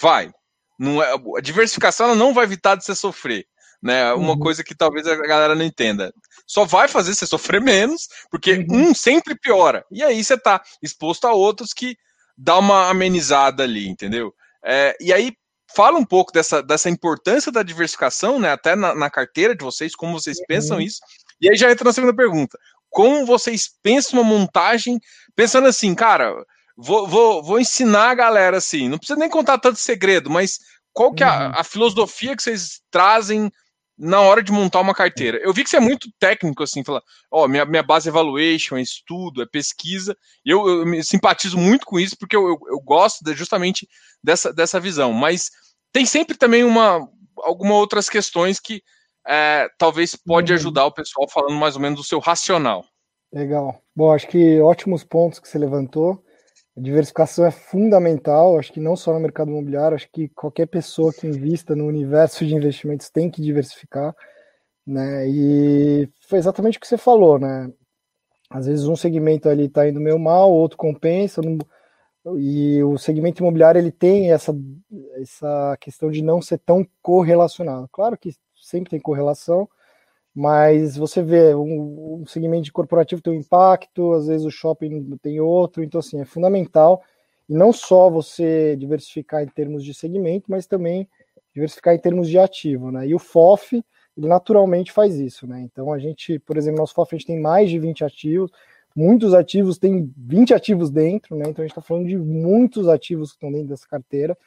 [0.00, 0.32] Vai.
[0.78, 3.46] Não é, a diversificação não vai evitar de você sofrer.
[3.82, 4.12] Né?
[4.12, 4.38] Uma uhum.
[4.38, 6.12] coisa que talvez a galera não entenda.
[6.46, 8.88] Só vai fazer você sofrer menos, porque uhum.
[8.88, 9.84] um sempre piora.
[9.90, 11.96] E aí você está exposto a outros que
[12.36, 14.34] dá uma amenizada ali, entendeu?
[14.64, 15.32] É, e aí,
[15.74, 18.52] fala um pouco dessa, dessa importância da diversificação, né?
[18.52, 20.44] Até na, na carteira de vocês, como vocês uhum.
[20.48, 21.00] pensam isso.
[21.40, 22.58] E aí já entra na segunda pergunta.
[22.90, 24.98] Como vocês pensam uma montagem,
[25.36, 26.34] pensando assim, cara,
[26.76, 30.58] vou, vou, vou ensinar a galera assim, não precisa nem contar tanto segredo, mas
[30.92, 31.52] qual que é a, uhum.
[31.56, 33.52] a filosofia que vocês trazem
[33.98, 35.38] na hora de montar uma carteira.
[35.38, 38.10] Eu vi que você é muito técnico, assim, fala, ó, oh, minha, minha base é
[38.10, 42.58] evaluation, é estudo, é pesquisa, eu, eu me simpatizo muito com isso, porque eu, eu,
[42.68, 43.88] eu gosto de, justamente
[44.22, 45.50] dessa, dessa visão, mas
[45.92, 48.82] tem sempre também uma, algumas outras questões que
[49.26, 50.58] é, talvez pode uhum.
[50.58, 52.84] ajudar o pessoal falando mais ou menos do seu racional.
[53.32, 53.82] Legal.
[53.94, 56.24] Bom, acho que ótimos pontos que você levantou.
[56.80, 61.26] Diversificação é fundamental, acho que não só no mercado imobiliário, acho que qualquer pessoa que
[61.26, 64.14] invista no universo de investimentos tem que diversificar,
[64.86, 65.28] né?
[65.28, 67.72] E foi exatamente o que você falou, né?
[68.50, 71.58] Às vezes um segmento ali está indo meio mal, outro compensa, não...
[72.38, 74.54] e o segmento imobiliário ele tem essa,
[75.20, 77.88] essa questão de não ser tão correlacionado.
[77.92, 79.68] Claro que sempre tem correlação,
[80.38, 85.40] mas você vê um, um, segmento corporativo tem um impacto, às vezes o shopping tem
[85.40, 87.02] outro, então assim, é fundamental
[87.48, 91.08] e não só você diversificar em termos de segmento, mas também
[91.52, 93.08] diversificar em termos de ativo, né?
[93.08, 93.84] E o FOF,
[94.16, 95.60] ele naturalmente faz isso, né?
[95.62, 98.52] Então a gente, por exemplo, nosso FOF a gente tem mais de 20 ativos,
[98.94, 101.46] muitos ativos têm 20 ativos dentro, né?
[101.48, 104.38] Então a gente está falando de muitos ativos que estão dentro dessa carteira,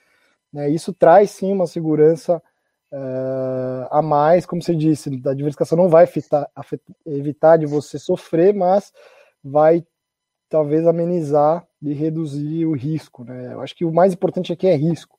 [0.53, 0.69] né?
[0.69, 2.41] Isso traz sim uma segurança
[2.91, 6.49] uh, a mais, como você disse, a diversificação não vai evitar,
[7.05, 8.91] evitar de você sofrer, mas
[9.43, 9.83] vai
[10.49, 13.23] talvez amenizar de reduzir o risco.
[13.23, 13.53] Né?
[13.53, 15.17] Eu acho que o mais importante aqui é risco.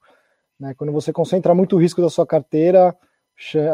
[0.61, 0.75] Né?
[0.75, 2.97] Quando você concentra muito o risco da sua carteira,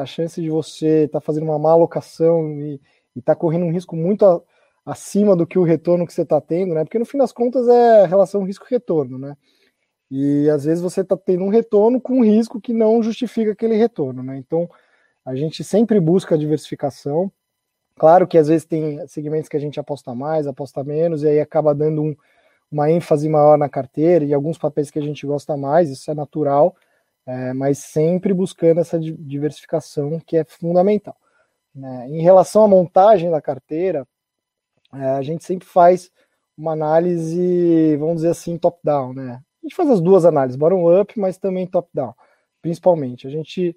[0.00, 2.80] a chance de você estar tá fazendo uma má alocação e
[3.16, 4.40] estar tá correndo um risco muito a,
[4.86, 6.84] acima do que o retorno que você está tendo, né?
[6.84, 9.36] Porque no fim das contas é relação risco-retorno, né?
[10.10, 13.76] E às vezes você está tendo um retorno com um risco que não justifica aquele
[13.76, 14.36] retorno, né?
[14.38, 14.68] Então
[15.24, 17.30] a gente sempre busca a diversificação.
[17.96, 21.40] Claro que às vezes tem segmentos que a gente aposta mais, aposta menos, e aí
[21.40, 22.16] acaba dando um,
[22.70, 26.14] uma ênfase maior na carteira e alguns papéis que a gente gosta mais, isso é
[26.14, 26.76] natural,
[27.26, 31.16] é, mas sempre buscando essa diversificação que é fundamental.
[31.74, 32.08] Né?
[32.08, 34.06] Em relação à montagem da carteira,
[34.94, 36.10] é, a gente sempre faz
[36.56, 39.40] uma análise, vamos dizer assim, top-down, né?
[39.62, 42.14] A gente faz as duas análises, bottom-up, mas também top-down,
[42.62, 43.26] principalmente.
[43.26, 43.76] A gente,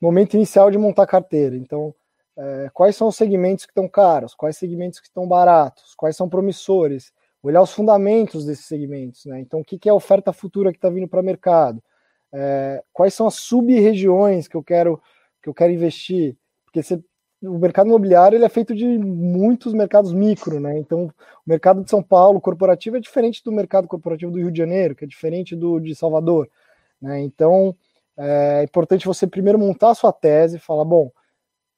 [0.00, 1.94] momento inicial de montar carteira, então,
[2.36, 6.28] é, quais são os segmentos que estão caros, quais segmentos que estão baratos, quais são
[6.28, 7.12] promissores,
[7.42, 9.40] olhar os fundamentos desses segmentos, né?
[9.40, 11.82] Então, o que, que é a oferta futura que está vindo para o mercado?
[12.32, 15.00] É, quais são as sub-regiões que eu quero
[15.42, 16.36] que eu quero investir?
[16.64, 17.02] Porque você
[17.42, 20.78] o mercado imobiliário ele é feito de muitos mercados micro, né?
[20.78, 21.12] Então, o
[21.46, 25.04] mercado de São Paulo corporativo é diferente do mercado corporativo do Rio de Janeiro, que
[25.04, 26.50] é diferente do de Salvador,
[27.00, 27.20] né?
[27.20, 27.74] Então,
[28.16, 31.10] é importante você primeiro montar a sua tese, falar, bom,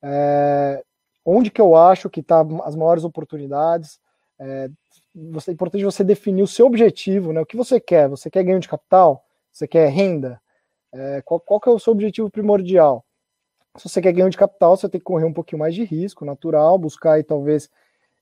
[0.02, 0.82] é,
[1.24, 4.00] onde que eu acho que está as maiores oportunidades,
[4.38, 4.70] é,
[5.14, 7.40] você, é importante você definir o seu objetivo, né?
[7.42, 8.08] O que você quer?
[8.08, 9.24] Você quer ganho de capital?
[9.52, 10.40] Você quer renda?
[10.92, 13.04] É, qual, qual que é o seu objetivo primordial?
[13.76, 16.24] Se você quer ganho de capital, você tem que correr um pouquinho mais de risco
[16.24, 17.70] natural, buscar aí talvez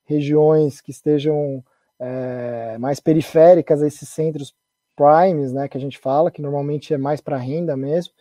[0.05, 1.65] regiões que estejam
[1.99, 4.55] é, mais periféricas a esses centros
[4.95, 8.13] primes, né, que a gente fala, que normalmente é mais para renda mesmo.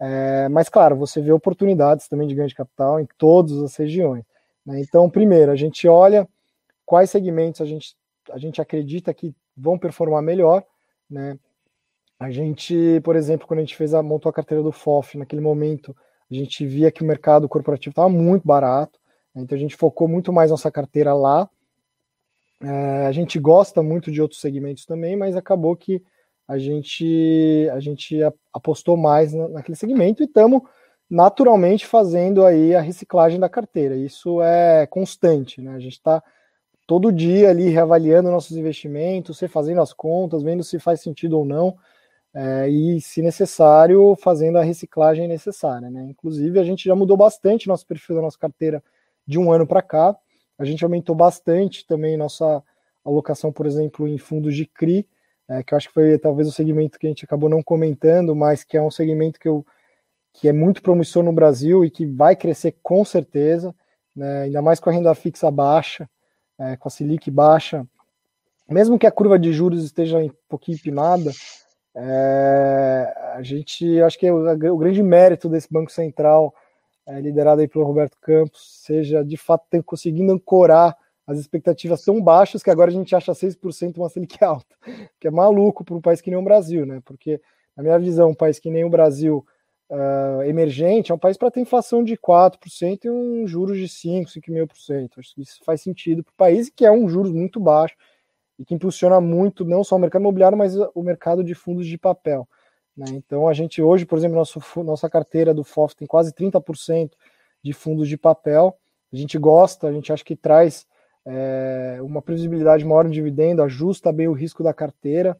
[0.00, 4.24] É, mas, claro, você vê oportunidades também de ganho de capital em todas as regiões.
[4.64, 4.80] Né?
[4.80, 6.28] Então, primeiro, a gente olha
[6.86, 7.96] quais segmentos a gente,
[8.30, 10.62] a gente acredita que vão performar melhor.
[11.10, 11.38] Né?
[12.18, 15.42] A gente, por exemplo, quando a gente fez a, montou a carteira do FOF, naquele
[15.42, 15.96] momento,
[16.30, 18.98] a gente via que o mercado corporativo estava muito barato,
[19.34, 19.42] né?
[19.42, 21.48] então a gente focou muito mais nossa carteira lá.
[22.60, 26.02] É, a gente gosta muito de outros segmentos também, mas acabou que
[26.46, 28.18] a gente a gente
[28.52, 30.62] apostou mais naquele segmento e estamos
[31.08, 33.96] naturalmente fazendo aí a reciclagem da carteira.
[33.96, 35.74] Isso é constante, né?
[35.74, 36.22] A gente está
[36.86, 41.76] todo dia ali reavaliando nossos investimentos, refazendo as contas, vendo se faz sentido ou não
[42.34, 45.90] é, e, se necessário, fazendo a reciclagem necessária.
[45.90, 46.08] Né?
[46.10, 48.82] Inclusive, a gente já mudou bastante nosso perfil da nossa carteira
[49.26, 50.16] de um ano para cá.
[50.58, 52.62] A gente aumentou bastante também nossa
[53.04, 55.06] alocação, por exemplo, em fundos de CRI,
[55.48, 58.34] é, que eu acho que foi talvez o segmento que a gente acabou não comentando,
[58.36, 59.64] mas que é um segmento que, eu,
[60.32, 63.74] que é muito promissor no Brasil e que vai crescer com certeza,
[64.14, 64.42] né?
[64.42, 66.08] ainda mais com a renda fixa baixa,
[66.58, 67.86] é, com a Selic baixa.
[68.68, 71.30] Mesmo que a curva de juros esteja um pouquinho empinada,
[72.00, 76.54] é, a gente, acho que é o, o, grande mérito desse Banco Central,
[77.04, 80.96] é, liderado aí pelo Roberto Campos, seja de fato ter conseguindo ancorar
[81.26, 84.76] as expectativas tão baixas que agora a gente acha 6% uma Selic alta,
[85.18, 87.02] que é maluco para um país que nem o Brasil, né?
[87.04, 87.40] Porque,
[87.76, 89.44] na minha visão, um país que nem o Brasil,
[89.90, 94.30] uh, emergente, é um país para ter inflação de 4% e um juros de 5,
[94.30, 95.18] 5,5%.
[95.18, 97.96] Acho que isso faz sentido para o país, que é um juros muito baixo
[98.58, 101.96] e que impulsiona muito não só o mercado imobiliário, mas o mercado de fundos de
[101.96, 102.48] papel.
[102.96, 103.06] Né?
[103.10, 107.12] Então, a gente hoje, por exemplo, nosso, nossa carteira do FOF tem quase 30%
[107.62, 108.76] de fundos de papel.
[109.12, 110.86] A gente gosta, a gente acha que traz
[111.24, 115.36] é, uma previsibilidade maior no dividendo, ajusta bem o risco da carteira.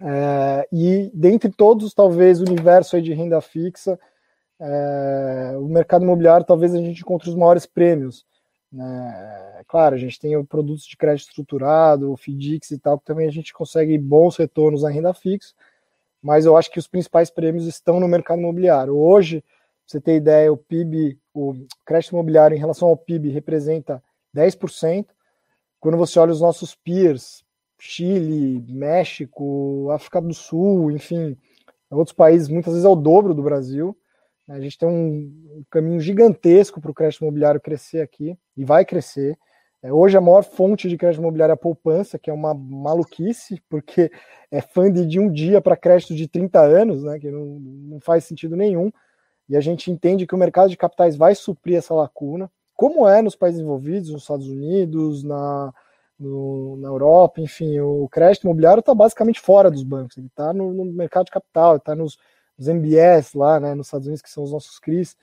[0.00, 3.98] É, e dentre todos, talvez, o universo de renda fixa,
[4.58, 8.26] é, o mercado imobiliário, talvez a gente encontre os maiores prêmios.
[8.76, 9.62] Né?
[9.66, 13.32] Claro, a gente tem produtos de crédito estruturado, o FDIX e tal, que também a
[13.32, 15.54] gente consegue bons retornos na renda fixa,
[16.22, 18.94] mas eu acho que os principais prêmios estão no mercado imobiliário.
[18.94, 19.48] Hoje, pra
[19.86, 21.54] você ter ideia, o PIB, o
[21.86, 24.02] crédito imobiliário em relação ao PIB representa
[24.34, 25.06] 10%.
[25.80, 27.42] Quando você olha os nossos peers,
[27.78, 31.34] Chile, México, África do Sul, enfim,
[31.90, 33.96] outros países, muitas vezes é o dobro do Brasil.
[34.48, 39.36] A gente tem um caminho gigantesco para o crédito imobiliário crescer aqui e vai crescer.
[39.82, 43.60] É, hoje a maior fonte de crédito imobiliário é a poupança, que é uma maluquice,
[43.68, 44.10] porque
[44.50, 48.24] é fundo de um dia para crédito de 30 anos, né, que não, não faz
[48.24, 48.90] sentido nenhum.
[49.48, 53.22] E a gente entende que o mercado de capitais vai suprir essa lacuna, como é
[53.22, 55.72] nos países envolvidos, nos Estados Unidos, na,
[56.18, 60.72] no, na Europa, enfim, o crédito imobiliário está basicamente fora dos bancos, ele está no,
[60.72, 62.18] no mercado de capital, está nos
[62.58, 65.16] os MBS lá, né, nos Estados Unidos, que são os nossos CRIs.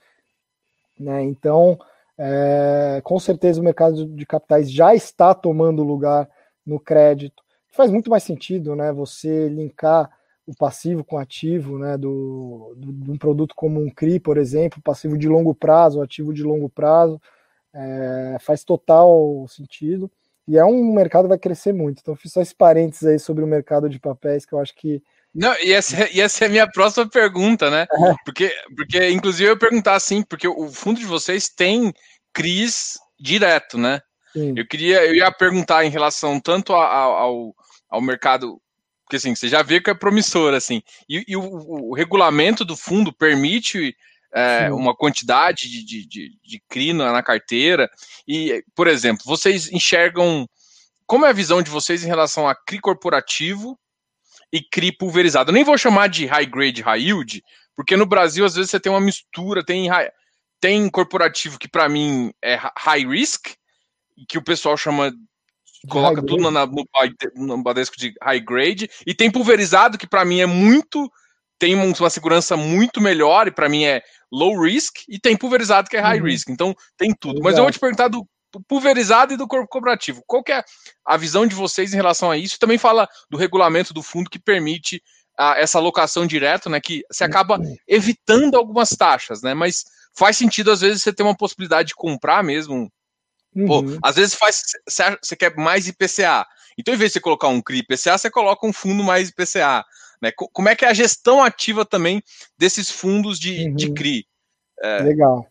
[0.98, 1.78] Né, então,
[2.16, 6.28] é, com certeza o mercado de capitais já está tomando lugar
[6.64, 7.42] no crédito,
[7.74, 8.92] faz muito mais sentido, né?
[8.92, 10.10] Você linkar
[10.46, 11.98] o passivo com ativo, né?
[11.98, 16.32] Do, do, de um produto como um CRI, por exemplo, passivo de longo prazo, ativo
[16.32, 17.20] de longo prazo,
[17.72, 20.10] é, faz total sentido.
[20.46, 22.00] E é um mercado que vai crescer muito.
[22.00, 25.02] Então, fiz só esse parênteses aí sobre o mercado de papéis que eu acho que
[25.34, 27.86] não, e essa, e essa é a minha próxima pergunta, né?
[27.90, 28.14] É.
[28.24, 31.92] Porque, porque, inclusive, eu ia perguntar assim, porque o fundo de vocês tem
[32.32, 34.00] CRIs direto, né?
[34.32, 34.54] Sim.
[34.56, 37.56] Eu queria, eu ia perguntar em relação tanto ao, ao,
[37.90, 38.60] ao mercado,
[39.04, 42.76] porque assim, você já vê que é promissor, assim, e, e o, o, regulamento do
[42.76, 43.96] fundo permite
[44.32, 47.90] é, uma quantidade de, de, de, de CRI na, na carteira,
[48.26, 50.48] e, por exemplo, vocês enxergam,
[51.06, 53.78] como é a visão de vocês em relação a CRI corporativo
[54.54, 55.50] e CRI pulverizado?
[55.50, 57.42] Eu nem vou chamar de high grade, high yield,
[57.74, 60.08] porque no Brasil, às vezes, você tem uma mistura, tem high,
[60.60, 63.48] tem corporativo que para mim é high risk,
[64.28, 65.12] que o pessoal chama
[65.88, 66.86] coloca tudo na, no,
[67.34, 71.10] no Badesco de high grade, e tem pulverizado que para mim é muito
[71.58, 75.96] tem uma segurança muito melhor e para mim é low risk, e tem pulverizado que
[75.96, 76.26] é high uhum.
[76.26, 76.48] risk.
[76.48, 77.40] Então tem tudo.
[77.42, 78.26] Mas eu vou te perguntar do
[78.62, 80.22] pulverizado e do corpo cooperativo.
[80.26, 80.62] Qual que é
[81.04, 82.58] a visão de vocês em relação a isso?
[82.58, 85.02] Também fala do regulamento do fundo que permite
[85.38, 86.80] a, essa alocação direta, né?
[86.80, 89.54] Que você acaba evitando algumas taxas, né?
[89.54, 89.84] Mas
[90.16, 92.90] faz sentido, às vezes, você ter uma possibilidade de comprar mesmo.
[93.54, 93.66] Uhum.
[93.66, 94.62] Pô, às vezes faz,
[95.22, 96.46] você quer mais IPCA.
[96.78, 99.84] Então, em vez de você colocar um CRI IPCA, você coloca um fundo mais IPCA.
[100.20, 100.32] Né?
[100.34, 102.22] Como é que é a gestão ativa também
[102.58, 103.74] desses fundos de, uhum.
[103.74, 104.26] de CRI?
[104.82, 105.02] É...
[105.02, 105.46] Legal.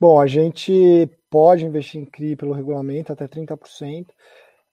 [0.00, 4.06] Bom, a gente pode investir em CRI pelo regulamento até 30%.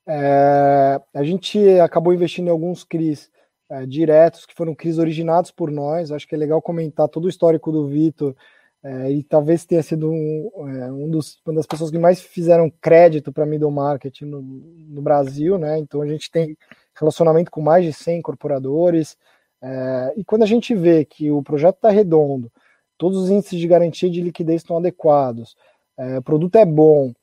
[0.08, 3.30] É, a gente acabou investindo em alguns CRIs
[3.70, 6.14] é, diretos, que foram CRIs originados por nós.
[6.14, 8.34] Acho que é legal comentar todo o histórico do Vitor
[8.82, 12.72] é, e talvez tenha sido um, é, um dos, uma das pessoas que mais fizeram
[12.80, 15.78] crédito para middle market no, no, Brasil, né?
[15.78, 16.58] Então a gente tem
[16.96, 19.18] relacionamento com mais de 100 incorporadores.
[19.62, 22.50] É, e quando a gente vê que o projeto está redondo,
[22.98, 25.56] todos os índices de garantia de liquidez estão adequados,
[25.98, 27.14] é, o produto é bom,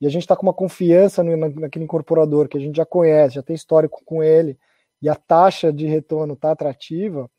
[0.00, 3.34] e a gente está com uma confiança no, naquele incorporador que a gente já conhece,
[3.34, 4.58] já tem histórico com ele,
[5.02, 7.30] e a taxa de retorno está atrativa,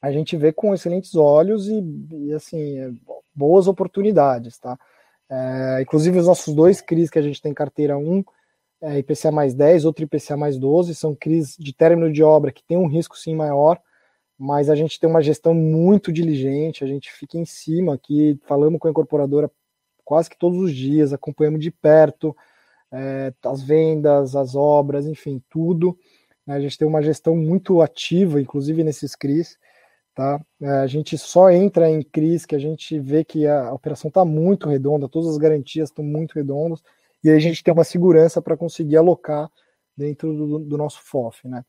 [0.00, 2.90] a gente vê com excelentes olhos e, e assim, é,
[3.34, 4.78] boas oportunidades, tá?
[5.28, 8.22] É, inclusive os nossos dois CRIs que a gente tem carteira, um
[8.80, 12.62] é IPCA mais 10, outro IPCA mais 12, são CRIs de término de obra que
[12.62, 13.80] tem um risco sim maior,
[14.38, 18.78] mas a gente tem uma gestão muito diligente, a gente fica em cima aqui, falamos
[18.78, 19.50] com a incorporadora
[20.04, 22.36] quase que todos os dias, acompanhamos de perto
[22.92, 25.98] é, as vendas, as obras, enfim, tudo.
[26.46, 26.54] Né?
[26.54, 29.58] A gente tem uma gestão muito ativa, inclusive nesses CRIs.
[30.14, 30.40] Tá?
[30.62, 34.24] É, a gente só entra em CRIs que a gente vê que a operação está
[34.24, 36.82] muito redonda, todas as garantias estão muito redondas,
[37.22, 39.50] e aí a gente tem uma segurança para conseguir alocar
[39.94, 41.46] dentro do, do, nosso FOF.
[41.46, 41.62] Né?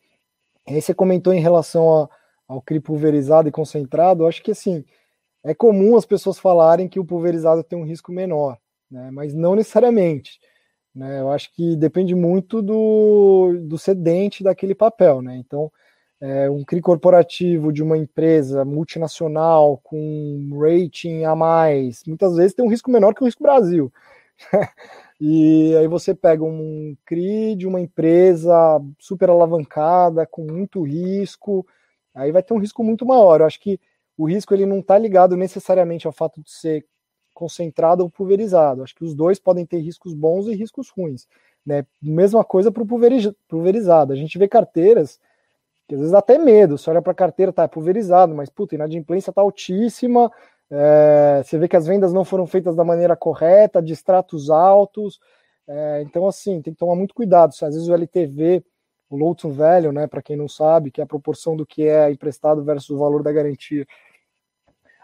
[0.66, 2.10] Aí você comentou em relação a,
[2.48, 4.84] ao CRI pulverizado e concentrado, acho que assim,
[5.44, 8.58] é comum as pessoas falarem que o pulverizado tem um risco menor,
[8.90, 9.10] né?
[9.12, 10.40] mas não necessariamente.
[10.94, 11.20] Né?
[11.22, 15.22] Eu acho que depende muito do, do cedente daquele papel.
[15.22, 15.38] Né?
[15.38, 15.72] Então,
[16.20, 22.66] é, um CRI corporativo de uma empresa multinacional com rating a mais, muitas vezes tem
[22.66, 23.94] um risco menor que o risco Brasil.
[25.22, 31.66] e aí você pega um CRI de uma empresa super alavancada, com muito risco,
[32.18, 33.40] aí vai ter um risco muito maior.
[33.40, 33.80] Eu acho que
[34.18, 36.86] o risco ele não está ligado necessariamente ao fato de ser
[37.34, 38.84] concentrado ou pulverizado.
[38.84, 41.28] Acho que os dois podem ter riscos bons e riscos ruins.
[41.66, 41.86] Né?
[42.02, 42.88] Mesma coisa para o
[43.48, 44.12] pulverizado.
[44.12, 45.20] A gente vê carteiras
[45.88, 46.78] que às vezes dá até medo.
[46.78, 50.32] Você olha para a carteira, tá é pulverizado, mas puta, inadimplência está altíssima.
[50.70, 55.20] É, você vê que as vendas não foram feitas da maneira correta, distratos altos.
[55.68, 57.52] É, então, assim, tem que tomar muito cuidado.
[57.52, 58.64] Às vezes o LTV,
[59.10, 61.84] o low to value, né, para quem não sabe, que é a proporção do que
[61.84, 63.86] é emprestado versus o valor da garantia,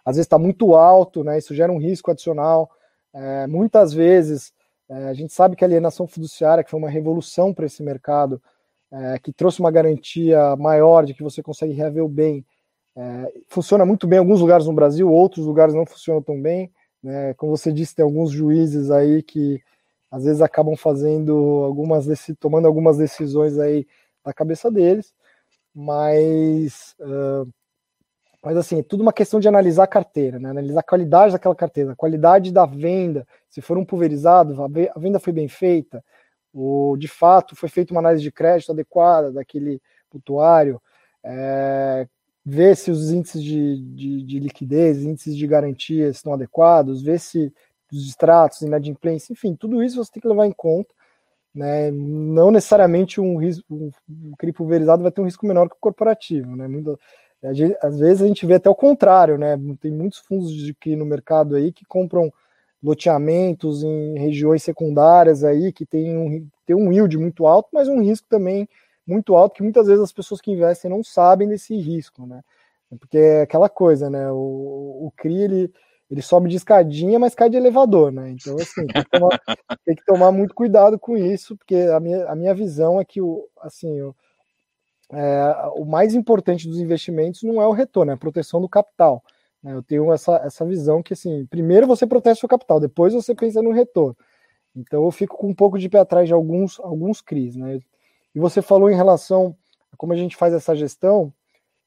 [0.05, 1.37] às vezes está muito alto, né?
[1.37, 2.69] Isso gera um risco adicional.
[3.13, 4.51] É, muitas vezes
[4.89, 8.41] é, a gente sabe que a alienação fiduciária, que foi uma revolução para esse mercado,
[8.91, 12.45] é, que trouxe uma garantia maior de que você consegue reaver o bem,
[12.95, 16.71] é, funciona muito bem em alguns lugares no Brasil, outros lugares não funcionam tão bem.
[17.01, 17.33] Né?
[17.35, 19.61] Como você disse, tem alguns juízes aí que
[20.13, 21.33] às vezes acabam fazendo
[21.65, 22.05] algumas
[22.39, 23.87] tomando algumas decisões aí
[24.23, 25.11] da cabeça deles,
[25.73, 27.51] mas uh,
[28.43, 30.49] mas assim, tudo uma questão de analisar a carteira, né?
[30.51, 35.19] analisar a qualidade daquela carteira, a qualidade da venda, se for um pulverizado, a venda
[35.19, 36.03] foi bem feita,
[36.53, 39.81] ou de fato foi feita uma análise de crédito adequada daquele
[40.13, 40.79] mutuário,
[41.23, 42.07] é,
[42.45, 47.51] ver se os índices de, de, de, liquidez, índices de garantia estão adequados, ver se
[47.93, 50.93] os extratos, inadimplência, enfim, tudo isso você tem que levar em conta.
[51.53, 53.63] né, não necessariamente um risco,
[54.09, 56.99] um CRI pulverizado vai ter um risco menor que o corporativo, né, muito,
[57.81, 61.05] às vezes a gente vê até o contrário, né, tem muitos fundos de CRI no
[61.05, 62.31] mercado aí que compram
[62.81, 68.01] loteamentos em regiões secundárias aí que tem um, tem um yield muito alto, mas um
[68.01, 68.67] risco também
[69.07, 72.41] muito alto que muitas vezes as pessoas que investem não sabem desse risco, né,
[72.99, 75.73] porque é aquela coisa, né, o, o CRI ele
[76.13, 78.29] ele sobe de escadinha, mas cai de elevador, né?
[78.29, 79.29] Então, assim, tem que tomar,
[79.83, 83.19] tem que tomar muito cuidado com isso, porque a minha, a minha visão é que
[83.19, 84.15] o, assim, o,
[85.11, 89.23] é, o mais importante dos investimentos não é o retorno, é a proteção do capital.
[89.63, 89.73] Né?
[89.73, 93.33] Eu tenho essa, essa visão que, assim, primeiro você protege o seu capital, depois você
[93.33, 94.15] pensa no retorno.
[94.75, 97.79] Então, eu fico com um pouco de pé atrás de alguns, alguns CRIs, né?
[98.35, 99.55] E você falou em relação
[99.91, 101.33] a como a gente faz essa gestão.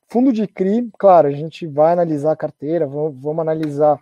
[0.08, 4.00] Fundo de CRI, claro, a gente vai analisar a carteira, vamos, vamos analisar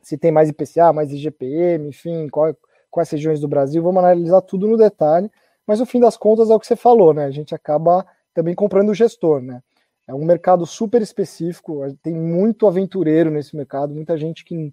[0.00, 2.56] se tem mais IPCA, mais IGPM, enfim, qual,
[2.90, 5.30] quais regiões do Brasil, vamos analisar tudo no detalhe,
[5.66, 7.24] mas no fim das contas é o que você falou, né?
[7.24, 9.62] A gente acaba também comprando o gestor, né?
[10.06, 14.72] É um mercado super específico, tem muito aventureiro nesse mercado, muita gente que,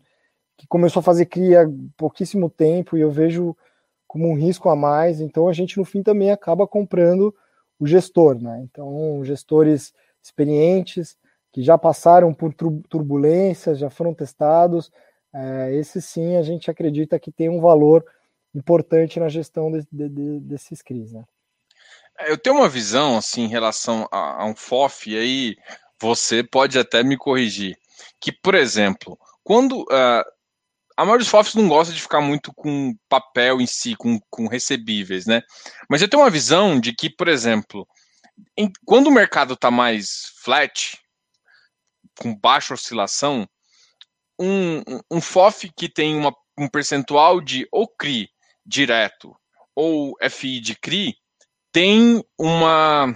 [0.55, 3.55] que começou a fazer cria há pouquíssimo tempo e eu vejo
[4.07, 7.35] como um risco a mais, então a gente no fim também acaba comprando
[7.77, 8.61] o gestor, né?
[8.63, 11.17] Então, gestores experientes,
[11.51, 14.91] que já passaram por turbulências, já foram testados,
[15.35, 18.05] é, esse sim a gente acredita que tem um valor
[18.53, 21.11] importante na gestão de, de, de, desses CRIs.
[21.11, 21.25] Né?
[22.19, 25.55] É, eu tenho uma visão assim em relação a, a um FOF, e aí
[26.01, 27.77] você pode até me corrigir,
[28.19, 30.23] que, por exemplo, quando uh,
[30.95, 34.47] a maioria dos FOFs não gosta de ficar muito com papel em si, com, com
[34.47, 35.41] recebíveis, né?
[35.89, 37.85] Mas eu tenho uma visão de que, por exemplo,
[38.57, 40.97] em, quando o mercado está mais flat,
[42.17, 43.45] com baixa oscilação,
[44.39, 48.29] um, um FOF que tem uma, um percentual de ou CRI
[48.65, 49.35] direto
[49.75, 51.15] ou FI de CRI
[51.71, 53.15] tem uma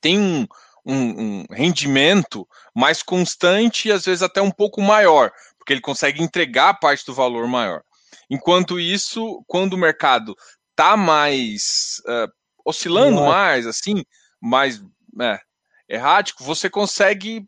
[0.00, 0.46] tem um,
[0.84, 6.22] um, um, rendimento mais constante e às vezes até um pouco maior, porque ele consegue
[6.22, 7.82] entregar parte do valor maior.
[8.28, 10.34] Enquanto isso, quando o mercado
[10.70, 12.30] está mais uh,
[12.64, 14.04] oscilando mais, assim,
[14.40, 14.82] mais
[15.20, 15.38] é,
[15.88, 17.46] errático, você consegue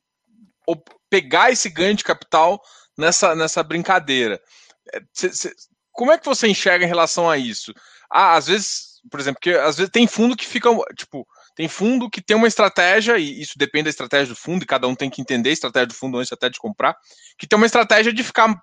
[1.10, 2.62] pegar esse ganho de capital
[2.96, 4.40] nessa, nessa brincadeira.
[5.12, 5.54] Cê, é, cê,
[5.92, 7.72] como é que você enxerga em relação a isso?
[8.10, 12.10] Ah, às vezes, por exemplo, que às vezes tem fundo que fica, tipo, tem fundo
[12.10, 15.08] que tem uma estratégia, e isso depende da estratégia do fundo, e cada um tem
[15.08, 16.96] que entender a estratégia do fundo antes até de comprar,
[17.38, 18.60] que tem uma estratégia de ficar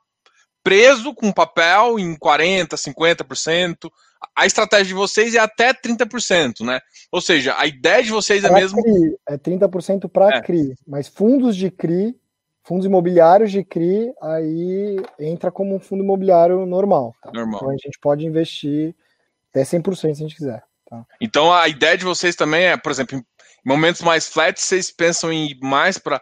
[0.64, 3.90] preso com papel em 40%, 50%.
[4.36, 6.80] A estratégia de vocês é até 30%, né?
[7.12, 8.82] Ou seja, a ideia de vocês é pra mesmo.
[8.82, 10.42] CRI, é 30% para é.
[10.42, 12.16] CRI, mas fundos de CRI
[12.64, 17.16] fundos imobiliários de CRI aí entra como um fundo imobiliário normal.
[17.22, 17.32] Tá?
[17.34, 17.58] normal.
[17.58, 18.96] Então a gente pode investir
[19.50, 20.64] até 100% se a gente quiser.
[20.90, 21.06] Tá?
[21.20, 23.24] Então a ideia de vocês também é, por exemplo, em
[23.66, 26.22] momentos mais flats, vocês pensam em ir mais para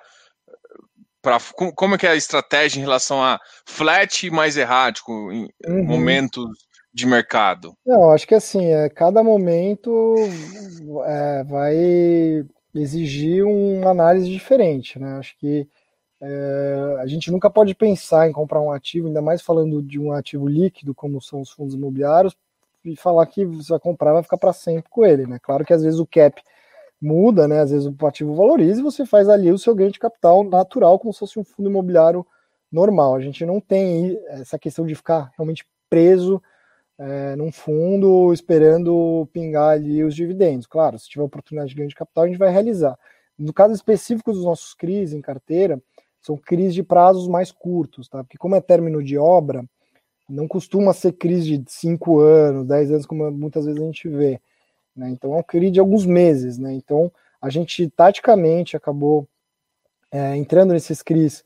[1.21, 1.37] para
[1.75, 5.85] como é que é a estratégia em relação a flat e mais errático em uhum.
[5.85, 6.45] momentos
[6.93, 7.73] de mercado?
[7.85, 10.15] Não, acho que assim, é, cada momento
[11.05, 15.17] é, vai exigir uma análise diferente, né?
[15.17, 15.67] Acho que
[16.21, 20.11] é, a gente nunca pode pensar em comprar um ativo, ainda mais falando de um
[20.11, 22.35] ativo líquido, como são os fundos imobiliários,
[22.83, 25.25] e falar que você vai comprar vai ficar para sempre com ele.
[25.25, 25.39] Né?
[25.41, 26.41] Claro que às vezes o cap
[27.01, 27.59] muda, né?
[27.61, 30.99] às vezes o ativo valoriza e você faz ali o seu ganho de capital natural,
[30.99, 32.25] como se fosse um fundo imobiliário
[32.71, 33.15] normal.
[33.15, 36.41] A gente não tem essa questão de ficar realmente preso
[36.97, 40.67] é, num fundo esperando pingar ali os dividendos.
[40.67, 42.97] Claro, se tiver oportunidade de ganho de capital, a gente vai realizar.
[43.37, 45.81] No caso específico dos nossos CRIs em carteira,
[46.21, 48.21] são crises de prazos mais curtos, tá?
[48.21, 49.63] Porque como é término de obra,
[50.29, 54.41] não costuma ser crise de 5 anos, 10 anos, como muitas vezes a gente vê.
[54.95, 55.09] Né?
[55.09, 56.57] Então é uma crise de alguns meses.
[56.57, 56.73] Né?
[56.73, 57.11] Então
[57.41, 59.27] a gente taticamente acabou
[60.11, 61.43] é, entrando nesses CRIs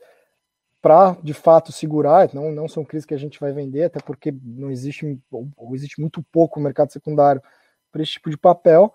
[0.80, 4.34] para de fato segurar, não, não são crises que a gente vai vender, até porque
[4.42, 7.42] não existe, ou existe muito pouco mercado secundário
[7.90, 8.92] para esse tipo de papel.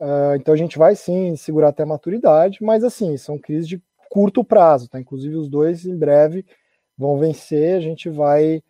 [0.00, 3.82] Uh, então a gente vai sim segurar até a maturidade, mas assim, são crises de
[4.08, 4.98] curto prazo, tá?
[4.98, 6.44] Inclusive os dois em breve
[6.96, 8.62] vão vencer, a gente vai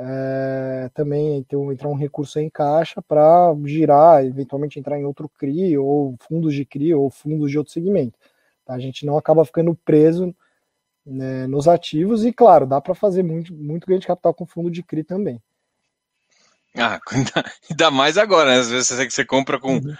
[0.00, 5.76] é, também então, entrar um recurso em caixa para girar, eventualmente entrar em outro CRI,
[5.76, 8.16] ou fundos de CRI, ou fundos de outro segmento.
[8.64, 8.74] Tá?
[8.74, 10.34] A gente não acaba ficando preso
[11.04, 14.70] né, nos ativos, e claro, dá para fazer muito, muito ganho de capital com fundo
[14.70, 15.42] de CRI também.
[16.76, 17.00] Ah,
[17.68, 18.58] ainda mais agora, né?
[18.58, 19.96] Às vezes você compra com uhum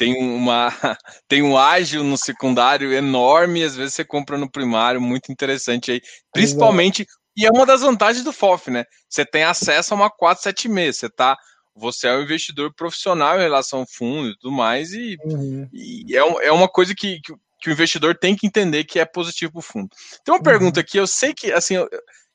[0.00, 0.72] tem uma
[1.28, 6.00] tem um ágil no secundário enorme, às vezes você compra no primário, muito interessante aí,
[6.32, 7.19] principalmente, Exato.
[7.36, 8.84] E é uma das vantagens do FOF, né?
[9.08, 11.36] Você tem acesso a uma 476, você tá
[11.74, 15.68] você é um investidor profissional em relação ao fundo e tudo mais, e, uhum.
[15.72, 19.04] e é, é uma coisa que, que, que, o investidor tem que entender que é
[19.04, 19.88] positivo para o fundo.
[20.24, 20.42] Tem uma uhum.
[20.42, 21.88] pergunta aqui, eu sei que assim, eu,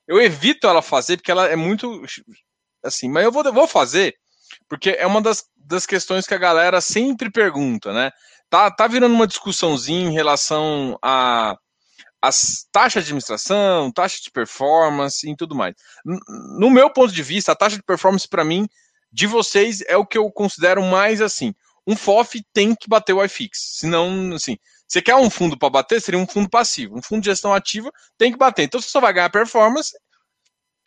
[0.08, 2.04] eu, evito ela fazer, porque ela é muito
[2.84, 4.16] assim, mas eu vou, vou fazer,
[4.68, 8.12] porque é uma das, das questões que a galera sempre pergunta, né?
[8.50, 11.58] Tá, tá virando uma discussãozinha em relação a
[12.28, 15.76] as taxas de administração, taxa de performance e tudo mais.
[16.58, 18.68] No meu ponto de vista, a taxa de performance para mim
[19.12, 21.54] de vocês é o que eu considero mais assim.
[21.88, 23.78] Um FOF tem que bater o iFix.
[23.80, 24.58] Senão, assim,
[24.88, 26.98] você quer um fundo para bater, seria um fundo passivo.
[26.98, 28.64] Um fundo de gestão ativa tem que bater.
[28.64, 29.92] Então você só vai ganhar performance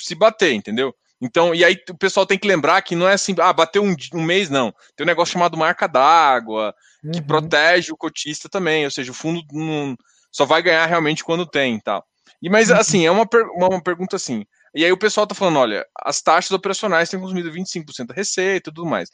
[0.00, 0.94] se bater, entendeu?
[1.20, 3.94] Então, e aí o pessoal tem que lembrar que não é assim, ah, bateu um,
[4.14, 4.72] um mês, não.
[4.96, 6.74] Tem um negócio chamado marca d'água,
[7.12, 7.26] que uhum.
[7.26, 9.96] protege o cotista também, ou seja, o fundo não,
[10.38, 12.00] só vai ganhar realmente quando tem, tá?
[12.40, 12.76] E, mas, uhum.
[12.76, 16.22] assim, é uma, uma, uma pergunta assim, e aí o pessoal está falando, olha, as
[16.22, 19.10] taxas operacionais têm consumido 25% da receita e tudo mais.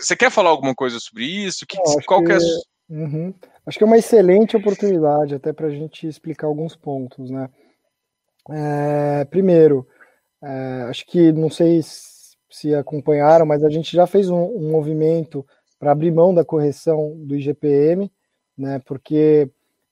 [0.00, 1.66] Você quer falar alguma coisa sobre isso?
[1.66, 1.76] Que,
[2.06, 2.38] qual que, é...
[2.88, 3.34] Uhum.
[3.66, 7.48] Acho que é uma excelente oportunidade até para a gente explicar alguns pontos, né?
[8.52, 9.84] É, primeiro,
[10.44, 11.80] é, acho que não sei
[12.48, 15.44] se acompanharam, mas a gente já fez um, um movimento
[15.80, 18.08] para abrir mão da correção do IGPM,
[18.56, 18.80] né?
[18.86, 19.50] Porque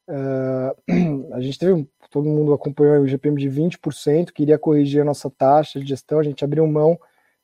[0.08, 5.30] uh, a gente teve todo mundo acompanhou o GPM de 20%, queria corrigir a nossa
[5.30, 6.98] taxa de gestão, a gente abriu mão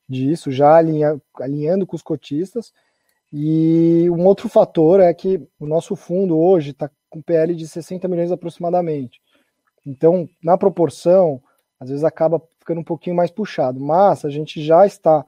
[0.06, 2.72] disso, já alinha, alinhando com os cotistas.
[3.32, 8.06] E um outro fator é que o nosso fundo hoje está com PL de 60
[8.08, 9.20] milhões aproximadamente.
[9.86, 11.42] Então, na proporção,
[11.80, 15.24] às vezes acaba ficando um pouquinho mais puxado, mas a gente já está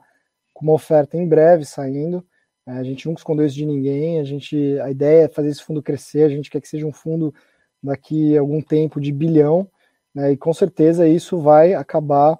[0.53, 2.25] com uma oferta em breve saindo.
[2.71, 4.19] É, a gente nunca escondeu isso de ninguém.
[4.19, 6.23] A gente, a ideia é fazer esse fundo crescer.
[6.23, 7.33] A gente quer que seja um fundo
[7.83, 9.67] daqui a algum tempo de bilhão,
[10.13, 12.39] né, e com certeza isso vai acabar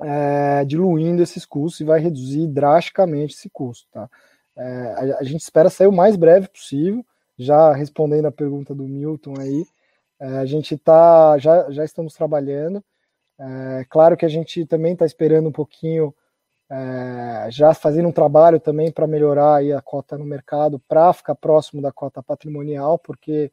[0.00, 3.88] é, diluindo esses custos e vai reduzir drasticamente esse custo.
[3.90, 4.08] Tá?
[4.56, 7.04] É, a, a, gente espera sair o mais breve possível,
[7.36, 9.66] já respondendo a pergunta do Milton aí,
[10.20, 12.82] é, a gente tá, já, já estamos trabalhando,
[13.38, 16.14] é, claro que a gente também está esperando um pouquinho,
[16.72, 21.34] é, já fazendo um trabalho também para melhorar aí a cota no mercado, para ficar
[21.34, 23.52] próximo da cota patrimonial, porque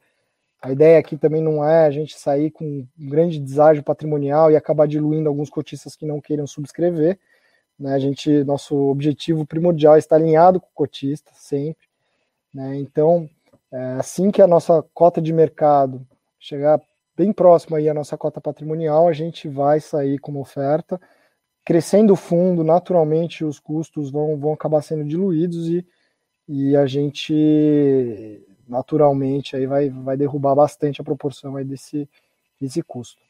[0.62, 4.56] a ideia aqui também não é a gente sair com um grande deságio patrimonial e
[4.56, 7.18] acabar diluindo alguns cotistas que não queiram subscrever.
[7.78, 7.92] Né?
[7.92, 11.86] A gente, nosso objetivo primordial é estar alinhado com o cotista sempre.
[12.54, 12.76] Né?
[12.76, 13.28] Então,
[13.70, 16.06] é, assim que a nossa cota de mercado
[16.38, 16.80] chegar
[17.14, 20.98] bem próximo aí à nossa cota patrimonial, a gente vai sair com uma oferta.
[21.64, 25.86] Crescendo o fundo, naturalmente os custos vão, vão acabar sendo diluídos e,
[26.48, 32.08] e a gente naturalmente aí vai, vai derrubar bastante a proporção aí desse,
[32.60, 33.20] desse custo.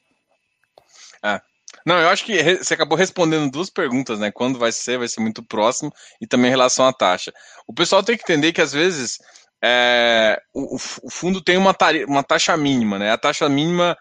[1.23, 1.40] É.
[1.86, 4.31] Não, eu acho que você acabou respondendo duas perguntas, né?
[4.31, 7.32] Quando vai ser, vai ser muito próximo, e também em relação à taxa.
[7.66, 9.19] O pessoal tem que entender que às vezes
[9.62, 11.74] é, o, o, fundo tem uma,
[12.07, 13.11] uma taxa mínima, né?
[13.11, 13.97] A taxa mínima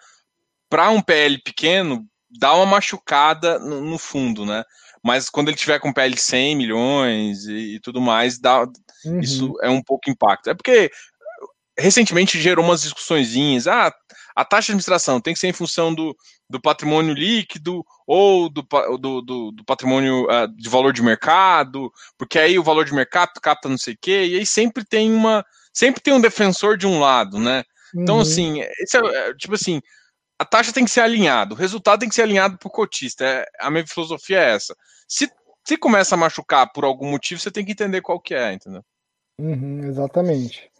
[0.69, 4.63] para um PL pequeno dá uma machucada no, no, fundo, né?
[5.03, 8.67] Mas quando ele tiver com PL 100 milhões e, e tudo mais, dá,
[9.05, 9.19] uhum.
[9.19, 10.49] isso é um pouco impacto.
[10.49, 10.91] É porque
[11.77, 13.67] recentemente gerou umas discussõezinhas.
[13.67, 13.93] Ah,
[14.35, 16.15] a taxa de administração tem que ser em função do,
[16.49, 18.65] do patrimônio líquido ou do,
[18.97, 23.31] do, do, do patrimônio uh, de valor de mercado, porque aí o valor de mercado
[23.41, 25.45] capta não sei o quê, e aí sempre tem uma.
[25.71, 27.63] Sempre tem um defensor de um lado, né?
[27.95, 28.21] Então, uhum.
[28.21, 29.81] assim, esse é, é, tipo assim,
[30.39, 33.25] a taxa tem que ser alinhada, o resultado tem que ser alinhado para o cotista.
[33.25, 34.73] É, a minha filosofia é essa.
[35.05, 35.29] Se,
[35.67, 38.81] se começa a machucar por algum motivo, você tem que entender qual que é, entendeu?
[39.37, 40.71] Uhum, exatamente.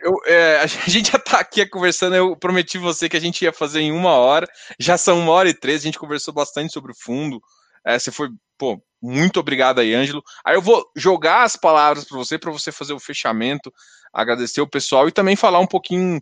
[0.00, 2.14] Eu, é, a gente já tá aqui conversando.
[2.14, 4.46] Eu prometi você que a gente ia fazer em uma hora.
[4.78, 5.82] Já são uma hora e três.
[5.82, 7.40] A gente conversou bastante sobre o fundo.
[7.84, 10.22] É, você foi, pô, muito obrigado aí, Ângelo.
[10.44, 13.72] Aí eu vou jogar as palavras para você, para você fazer o fechamento,
[14.12, 16.20] agradecer o pessoal e também falar um pouquinho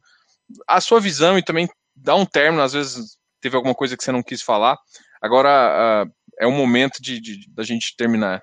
[0.66, 2.62] a sua visão e também dar um término.
[2.62, 4.76] Às vezes teve alguma coisa que você não quis falar.
[5.20, 8.42] Agora uh, é o momento de, de, da gente terminar.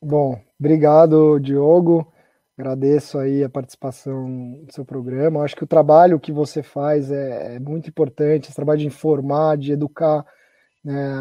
[0.00, 2.12] Bom, obrigado, Diogo.
[2.58, 5.42] Agradeço aí a participação no seu programa.
[5.42, 9.56] Acho que o trabalho que você faz é, é muito importante, esse trabalho de informar,
[9.56, 10.24] de educar
[10.84, 11.14] né,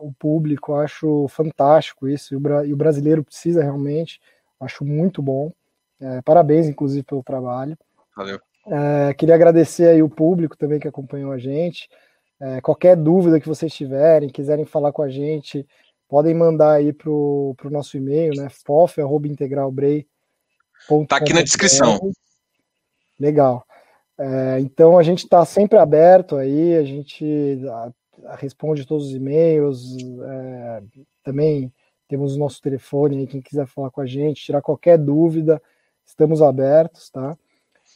[0.00, 0.74] o público.
[0.74, 4.20] Acho fantástico isso, e o, e o, brasileiro precisa realmente.
[4.58, 5.52] Acho muito bom.
[6.00, 7.76] É, parabéns, inclusive, pelo trabalho.
[8.16, 8.40] Valeu.
[8.66, 11.88] É, queria agradecer aí o público também que acompanhou a gente.
[12.40, 15.66] É, qualquer dúvida que vocês tiverem, quiserem falar com a gente,
[16.08, 18.48] podem mandar aí para o nosso e-mail, né?
[18.48, 22.10] fof.integralbrei.com Tá aqui na descrição.
[23.18, 23.64] Legal.
[24.18, 27.60] É, então a gente está sempre aberto aí, a gente
[28.38, 30.82] responde todos os e-mails, é,
[31.22, 31.72] também
[32.08, 35.60] Temos o nosso telefone aí, quem quiser falar com a gente, tirar qualquer dúvida,
[36.04, 37.36] estamos abertos, tá?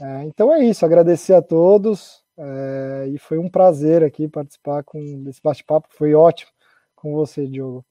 [0.01, 5.23] É, então é isso, agradecer a todos é, e foi um prazer aqui participar com
[5.23, 6.51] desse bate-papo, foi ótimo
[6.95, 7.85] com você, Diogo.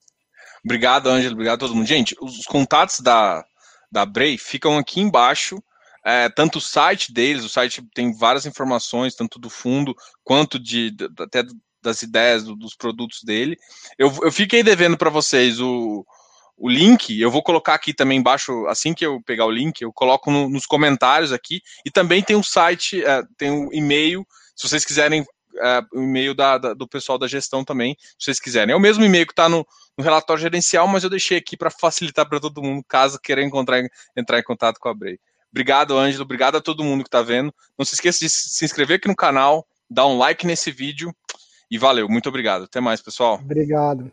[0.65, 1.85] Obrigado, Ângelo, obrigado a todo mundo.
[1.85, 3.45] Gente, os contatos da,
[3.91, 5.61] da Bray ficam aqui embaixo,
[6.03, 10.95] é, tanto o site deles, o site tem várias informações, tanto do fundo quanto de,
[11.19, 11.43] até
[11.81, 13.55] das ideias do, dos produtos dele.
[13.97, 16.05] Eu, eu fiquei devendo para vocês o,
[16.59, 19.93] o link, eu vou colocar aqui também embaixo, assim que eu pegar o link, eu
[19.93, 24.67] coloco no, nos comentários aqui, e também tem um site, é, tem um e-mail, se
[24.67, 25.25] vocês quiserem,
[25.61, 28.73] é, o e-mail da, da, do pessoal da gestão também, se vocês quiserem.
[28.73, 29.65] É o mesmo e-mail que está no,
[29.97, 33.81] no, relatório gerencial, mas eu deixei aqui para facilitar para todo mundo, caso queira encontrar,
[34.15, 35.17] entrar em contato com a Brei.
[35.49, 37.53] Obrigado, Ângelo, obrigado a todo mundo que está vendo.
[37.77, 41.15] Não se esqueça de se inscrever aqui no canal, dar um like nesse vídeo,
[41.71, 42.65] e valeu, muito obrigado.
[42.65, 43.35] Até mais, pessoal.
[43.35, 44.11] Obrigado.